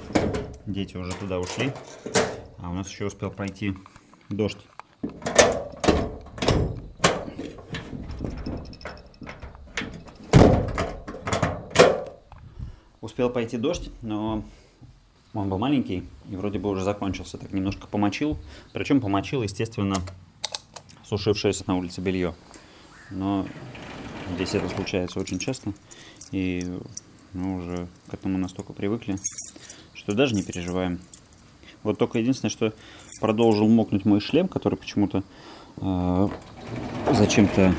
Дети 0.65 0.95
уже 0.95 1.13
туда 1.15 1.39
ушли. 1.39 1.74
А 2.60 2.69
у 2.69 2.74
нас 2.74 2.89
еще 2.89 3.06
успел 3.06 3.32
пройти 3.32 3.76
дождь. 4.30 4.60
Успел 13.01 13.31
пойти 13.31 13.57
дождь, 13.57 13.89
но 14.03 14.43
он 15.33 15.49
был 15.49 15.57
маленький 15.57 16.03
и 16.29 16.35
вроде 16.35 16.59
бы 16.59 16.69
уже 16.69 16.83
закончился. 16.83 17.37
Так 17.37 17.51
немножко 17.51 17.87
помочил. 17.87 18.37
Причем 18.73 19.01
помочил, 19.01 19.41
естественно, 19.41 19.95
сушившееся 21.03 21.63
на 21.67 21.77
улице 21.77 21.99
белье. 21.99 22.35
Но 23.09 23.45
здесь 24.35 24.53
это 24.53 24.69
случается 24.69 25.19
очень 25.19 25.39
часто. 25.39 25.73
И 26.31 26.79
мы 27.33 27.57
уже 27.57 27.87
к 28.07 28.13
этому 28.13 28.37
настолько 28.37 28.73
привыкли, 28.73 29.17
что 29.93 30.13
даже 30.13 30.35
не 30.35 30.43
переживаем. 30.43 30.99
Вот 31.83 31.97
только 31.97 32.19
единственное, 32.19 32.51
что 32.51 32.73
продолжил 33.19 33.67
мокнуть 33.67 34.05
мой 34.05 34.19
шлем, 34.19 34.47
который 34.47 34.75
почему-то 34.75 35.23
э, 35.77 36.29
зачем-то 37.11 37.73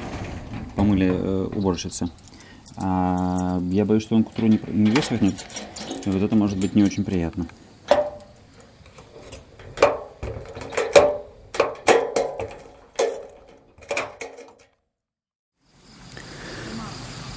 помыли 0.74 1.08
э, 1.08 1.44
уборщицы. 1.54 2.10
А 2.76 3.60
я 3.70 3.84
боюсь, 3.84 4.02
что 4.02 4.16
он 4.16 4.24
к 4.24 4.30
утру 4.30 4.46
не, 4.46 4.60
не 4.68 4.90
высохнет. 4.90 5.34
И 6.04 6.10
вот 6.10 6.22
это 6.22 6.34
может 6.34 6.58
быть 6.58 6.74
не 6.74 6.84
очень 6.84 7.04
приятно. 7.04 7.46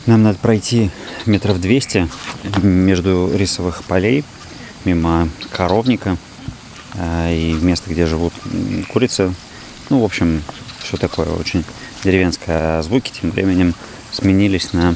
Нам 0.05 0.21
надо 0.21 0.37
пройти 0.37 0.91
метров 1.25 1.59
200 1.59 2.07
между 2.61 3.31
рисовых 3.35 3.83
полей, 3.85 4.23
мимо 4.83 5.27
коровника 5.51 6.17
э, 6.93 7.35
и 7.35 7.53
места, 7.53 7.89
где 7.89 8.05
живут 8.05 8.33
курицы. 8.89 9.33
Ну, 9.89 10.01
в 10.01 10.05
общем, 10.05 10.43
все 10.83 10.97
такое 10.97 11.25
очень 11.27 11.63
деревенское. 12.03 12.77
А 12.77 12.83
звуки 12.83 13.11
тем 13.19 13.31
временем 13.31 13.73
сменились 14.11 14.73
на 14.73 14.95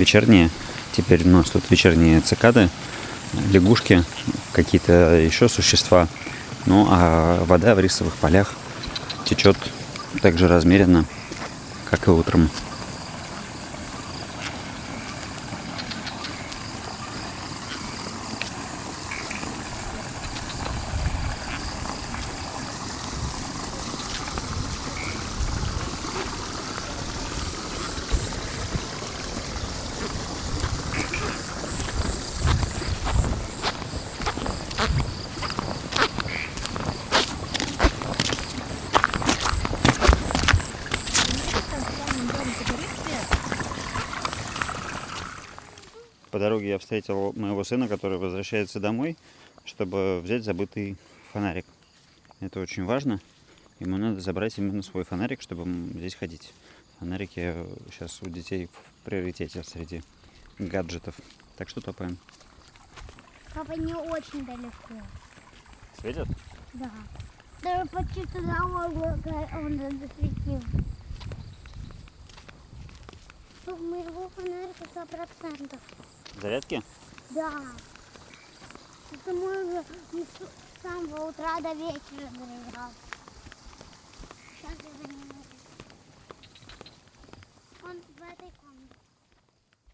вечерние. 0.00 0.50
Теперь 0.92 1.24
у 1.24 1.28
нас 1.28 1.50
тут 1.50 1.70
вечерние 1.70 2.20
цикады, 2.20 2.68
лягушки, 3.52 4.02
какие-то 4.52 5.14
еще 5.14 5.48
существа. 5.48 6.08
Ну, 6.66 6.88
а 6.90 7.44
вода 7.44 7.74
в 7.74 7.80
рисовых 7.80 8.14
полях 8.16 8.54
течет 9.24 9.56
так 10.22 10.38
же 10.38 10.48
размеренно, 10.48 11.04
как 11.88 12.08
и 12.08 12.10
утром. 12.10 12.50
По 46.30 46.38
дороге 46.38 46.68
я 46.68 46.78
встретил 46.78 47.32
моего 47.36 47.59
сына, 47.70 47.86
который 47.86 48.18
возвращается 48.18 48.80
домой, 48.80 49.16
чтобы 49.64 50.20
взять 50.24 50.42
забытый 50.42 50.96
фонарик. 51.32 51.64
Это 52.40 52.58
очень 52.58 52.84
важно. 52.84 53.20
Ему 53.78 53.96
надо 53.96 54.20
забрать 54.20 54.58
именно 54.58 54.82
свой 54.82 55.04
фонарик, 55.04 55.40
чтобы 55.40 55.70
здесь 55.94 56.16
ходить. 56.16 56.52
Фонарики 56.98 57.54
сейчас 57.92 58.20
у 58.22 58.28
детей 58.28 58.66
в 58.66 59.04
приоритете 59.04 59.62
среди 59.62 60.02
гаджетов. 60.58 61.14
Так 61.56 61.68
что 61.68 61.80
топаем. 61.80 62.18
Папа 63.54 63.74
не 63.78 63.94
очень 63.94 64.44
далеко. 64.44 65.06
Светят? 66.00 66.26
Да. 66.74 66.90
Даже 67.62 67.88
почти 67.88 68.26
туда 68.26 68.64
он 68.64 69.78
засветил. 70.00 70.60
У 73.64 73.76
моего 73.76 74.28
фонарика 74.30 74.84
сто 74.90 75.06
процентов. 75.06 75.80
Зарядки? 76.42 76.82
Да. 77.30 77.48
Это 79.12 79.36
мой 79.36 79.64
уже 79.64 79.84
не 80.12 80.22
с 80.22 80.82
самого 80.82 81.28
утра 81.28 81.60
до 81.62 81.72
вечера 81.74 82.28
заряжал. 82.32 82.90
Сейчас 84.58 84.76
я 84.82 84.90
за 85.00 85.08
ним. 85.08 85.20
Он 87.84 87.96
в 88.18 88.22
этой 88.22 88.50
комнате. 88.60 88.96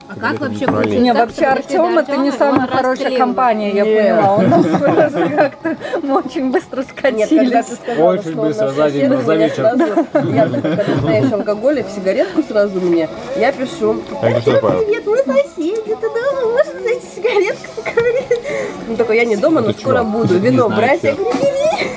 А 0.09 0.15
как 0.19 0.41
вообще 0.41 0.61
Не, 0.61 0.67
получилось? 0.67 1.07
так, 1.09 1.17
вообще 1.29 1.45
Артем 1.45 1.99
это 1.99 2.17
не 2.17 2.31
самая 2.31 2.67
хорошая 2.69 3.19
компания, 3.19 3.75
я 3.75 3.85
поняла. 3.85 4.37
Он 4.37 4.49
нас 4.49 4.67
как-то 5.37 5.77
мы 6.03 6.19
очень 6.19 6.51
быстро 6.51 6.83
Нет, 7.11 7.29
когда 7.29 7.63
скатились. 7.63 7.99
Очень 7.99 8.35
быстро, 8.37 8.69
за 8.71 8.91
день, 8.91 9.11
сосед, 9.11 9.27
за 9.27 9.35
вечер. 9.35 9.65
Я, 10.25 10.49
знаешь 11.01 11.33
алкоголь, 11.33 11.83
в 11.83 11.91
сигаретку 11.91 12.43
сразу 12.43 12.81
мне, 12.81 13.11
я 13.37 13.53
пишу. 13.53 14.03
А? 14.23 14.27
Привет, 14.27 15.07
мы 15.07 15.19
соседи, 15.19 15.95
ты 15.95 16.09
дома, 16.09 16.57
сигаретку 17.27 17.83
покурить? 17.83 18.41
Ну, 18.89 18.97
такой, 18.97 19.17
я 19.17 19.25
не 19.25 19.37
дома, 19.37 19.61
но 19.61 19.73
скоро 19.73 20.03
буду. 20.03 20.39
Вино 20.39 20.69
брать, 20.69 21.03
я 21.03 21.15
говорю, 21.15 21.37
бери. 21.39 21.91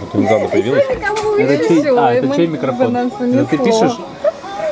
Вот 0.00 0.14
недавно 0.14 0.48
появилась? 0.52 0.84
Кому 0.86 1.36
Это 1.36 1.68
чей, 1.68 1.98
а, 1.98 2.12
это 2.14 2.36
чей 2.36 2.46
микрофон? 2.46 3.10
ты 3.50 3.58
пишешь? 3.58 3.98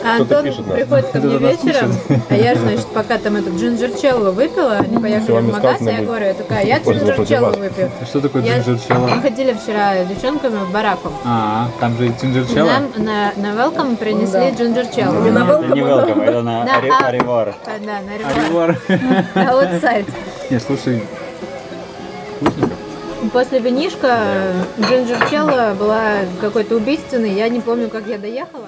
А 0.04 0.16
Антон 0.16 0.44
пишет, 0.44 0.66
да. 0.66 0.74
приходит 0.74 1.06
ко 1.06 1.18
мне 1.18 1.38
вечером, 1.38 1.92
а 2.28 2.34
я, 2.34 2.54
значит, 2.54 2.86
пока 2.88 3.18
там 3.18 3.36
этот 3.36 3.54
джинджерчелло 3.54 4.30
выпила, 4.30 4.76
они 4.76 4.98
поехали 4.98 5.40
в 5.40 5.52
магаз, 5.52 5.76
сказано 5.76 5.90
я 5.90 6.02
говорю, 6.02 6.26
я 6.26 6.34
такая, 6.34 6.66
я 6.66 6.78
джинджерчелло 6.78 7.50
выпью. 7.50 7.90
Что 8.06 8.20
такое 8.20 8.42
джинджерчелло? 8.42 9.08
Мы 9.08 9.22
ходили 9.22 9.52
вчера 9.54 10.04
с 10.04 10.06
девчонками 10.06 10.58
в 10.58 10.70
бараку. 10.70 11.10
А, 11.24 11.68
там 11.80 11.96
же 11.96 12.12
джинджерчелло? 12.20 12.66
Нам 12.66 12.90
на, 12.96 13.32
на 13.36 13.54
welcome 13.54 13.96
принесли 13.96 14.50
джинджерчелло. 14.56 15.22
Не 15.22 15.30
на 15.30 15.44
это 15.44 15.74
не 15.74 15.80
это 15.80 16.42
на 16.42 16.62
а- 16.64 17.06
аривар. 17.06 17.54
А, 17.64 17.78
Да, 17.84 18.00
на. 18.00 18.44
Аривар. 18.44 18.78
На 19.34 19.52
outside. 19.52 20.06
Не, 20.50 20.60
слушай, 20.60 21.02
вкусненько. 22.44 22.74
После 23.32 23.58
винишка 23.58 24.18
джинджерчелло 24.78 25.74
была 25.78 26.02
какой-то 26.40 26.76
убийственной, 26.76 27.32
я 27.32 27.48
не 27.48 27.60
помню, 27.60 27.88
как 27.88 28.06
я 28.06 28.18
доехала. 28.18 28.66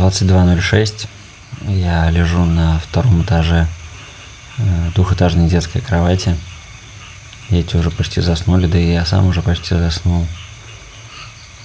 Двадцать 0.00 0.26
два 0.26 0.44
ноль 0.44 0.62
шесть. 0.62 1.08
Я 1.68 2.08
лежу 2.08 2.42
на 2.46 2.78
втором 2.78 3.22
этаже 3.22 3.68
э, 4.56 4.90
двухэтажной 4.94 5.46
детской 5.46 5.82
кровати. 5.82 6.38
Дети 7.50 7.76
уже 7.76 7.90
почти 7.90 8.22
заснули, 8.22 8.66
да 8.66 8.78
и 8.78 8.94
я 8.94 9.04
сам 9.04 9.26
уже 9.26 9.42
почти 9.42 9.74
заснул. 9.74 10.26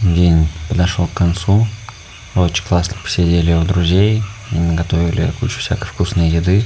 День 0.02 0.50
подошел 0.68 1.08
к 1.08 1.14
концу. 1.14 1.66
Очень 2.36 2.66
классно 2.66 2.98
посидели 3.02 3.54
у 3.54 3.64
друзей. 3.64 4.22
Они 4.52 4.60
наготовили 4.60 5.32
кучу 5.40 5.62
всякой 5.62 5.86
вкусной 5.86 6.28
еды. 6.28 6.66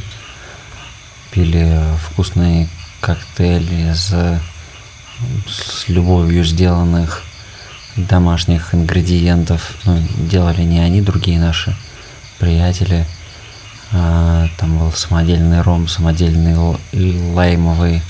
Пили 1.29 1.79
вкусные 2.01 2.67
коктейли 2.99 3.91
из 3.91 4.12
с 5.47 5.88
любовью 5.88 6.43
сделанных 6.43 7.23
домашних 7.95 8.73
ингредиентов. 8.73 9.75
Ну, 9.86 10.02
делали 10.30 10.63
не 10.63 10.80
они, 10.80 11.02
другие 11.02 11.39
наши 11.39 11.75
приятели. 12.39 13.06
А, 13.91 14.47
там 14.58 14.78
был 14.78 14.91
самодельный 14.91 15.62
ром, 15.62 15.88
самодельный 15.88 16.78
лаймовый 17.34 18.02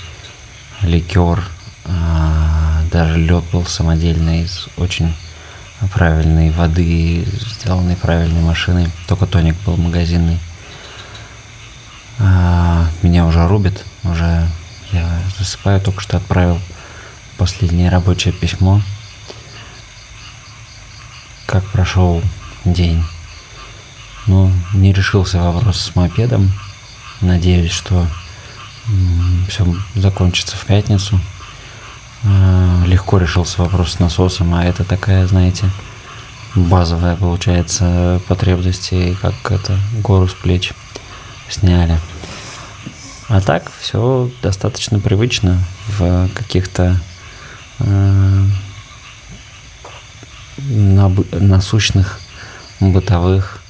ликер. 0.82 1.44
А, 1.86 2.84
даже 2.92 3.18
лед 3.18 3.44
был 3.52 3.66
самодельный 3.66 4.44
из 4.44 4.68
очень 4.78 5.14
правильной 5.94 6.52
воды, 6.52 7.26
сделанной 7.56 7.96
правильной 7.96 8.42
машиной. 8.42 8.88
Только 9.08 9.26
тоник 9.26 9.56
был 9.66 9.78
магазинный. 9.78 10.40
А, 12.20 12.86
меня 13.02 13.26
уже 13.26 13.48
рубит, 13.48 13.86
уже 14.04 14.48
я 14.92 15.08
засыпаю, 15.38 15.80
только 15.80 16.02
что 16.02 16.18
отправил 16.18 16.60
последнее 17.38 17.90
рабочее 17.90 18.34
письмо. 18.34 18.82
Как 21.50 21.64
прошел 21.64 22.22
день? 22.64 23.04
Ну, 24.28 24.52
не 24.76 24.94
решился 24.94 25.42
вопрос 25.42 25.82
с 25.82 25.96
мопедом. 25.96 26.52
Надеюсь, 27.22 27.72
что 27.72 28.06
все 29.48 29.66
закончится 29.96 30.56
в 30.56 30.66
пятницу. 30.68 31.20
А, 32.24 32.84
Легко 32.86 33.18
решился 33.18 33.64
вопрос 33.64 33.94
с 33.94 34.00
насосом, 34.00 34.54
а 34.54 34.64
это 34.64 34.84
такая, 34.84 35.26
знаете, 35.26 35.68
базовая, 36.54 37.16
получается, 37.16 38.22
потребности, 38.28 39.18
как 39.20 39.34
это, 39.52 39.80
гору 40.04 40.28
с 40.28 40.34
плеч 40.34 40.74
сняли. 41.50 42.00
А 43.28 43.42
так 43.42 43.72
все 43.80 44.30
достаточно 44.44 45.00
привычно 45.00 45.58
в 45.88 46.30
каких-то 46.36 47.02
э, 47.80 48.44
набы- 50.70 51.28
насущных, 51.40 52.20
бытовых, 52.80 53.62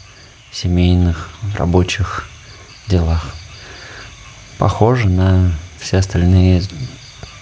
семейных, 0.51 1.29
рабочих 1.57 2.27
делах. 2.87 3.25
Похоже 4.57 5.07
на 5.07 5.51
все 5.79 5.97
остальные 5.97 6.63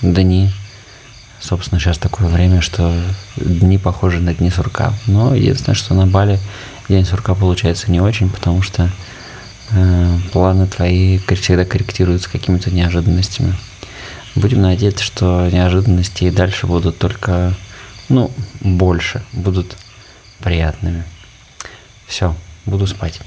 дни. 0.01 0.51
Собственно, 1.39 1.79
сейчас 1.79 1.97
такое 1.97 2.27
время, 2.27 2.61
что 2.61 2.93
дни 3.37 3.77
похожи 3.77 4.19
на 4.19 4.33
дни 4.33 4.49
сурка. 4.49 4.93
Но 5.07 5.35
единственное, 5.35 5.75
что 5.75 5.93
на 5.93 6.07
Бали 6.07 6.39
день 6.89 7.05
сурка 7.05 7.35
получается 7.35 7.91
не 7.91 7.99
очень, 7.99 8.29
потому 8.29 8.61
что 8.61 8.89
э, 9.71 10.17
планы 10.31 10.67
твои 10.67 11.19
всегда 11.19 11.65
корректируются 11.65 12.29
какими-то 12.29 12.71
неожиданностями. 12.71 13.55
Будем 14.35 14.61
надеяться, 14.61 15.03
что 15.03 15.49
неожиданности 15.51 16.25
и 16.25 16.31
дальше 16.31 16.67
будут 16.67 16.99
только, 16.99 17.53
ну, 18.09 18.31
больше, 18.61 19.23
будут 19.33 19.75
приятными. 20.39 21.03
Все, 22.07 22.35
буду 22.65 22.87
спать. 22.87 23.21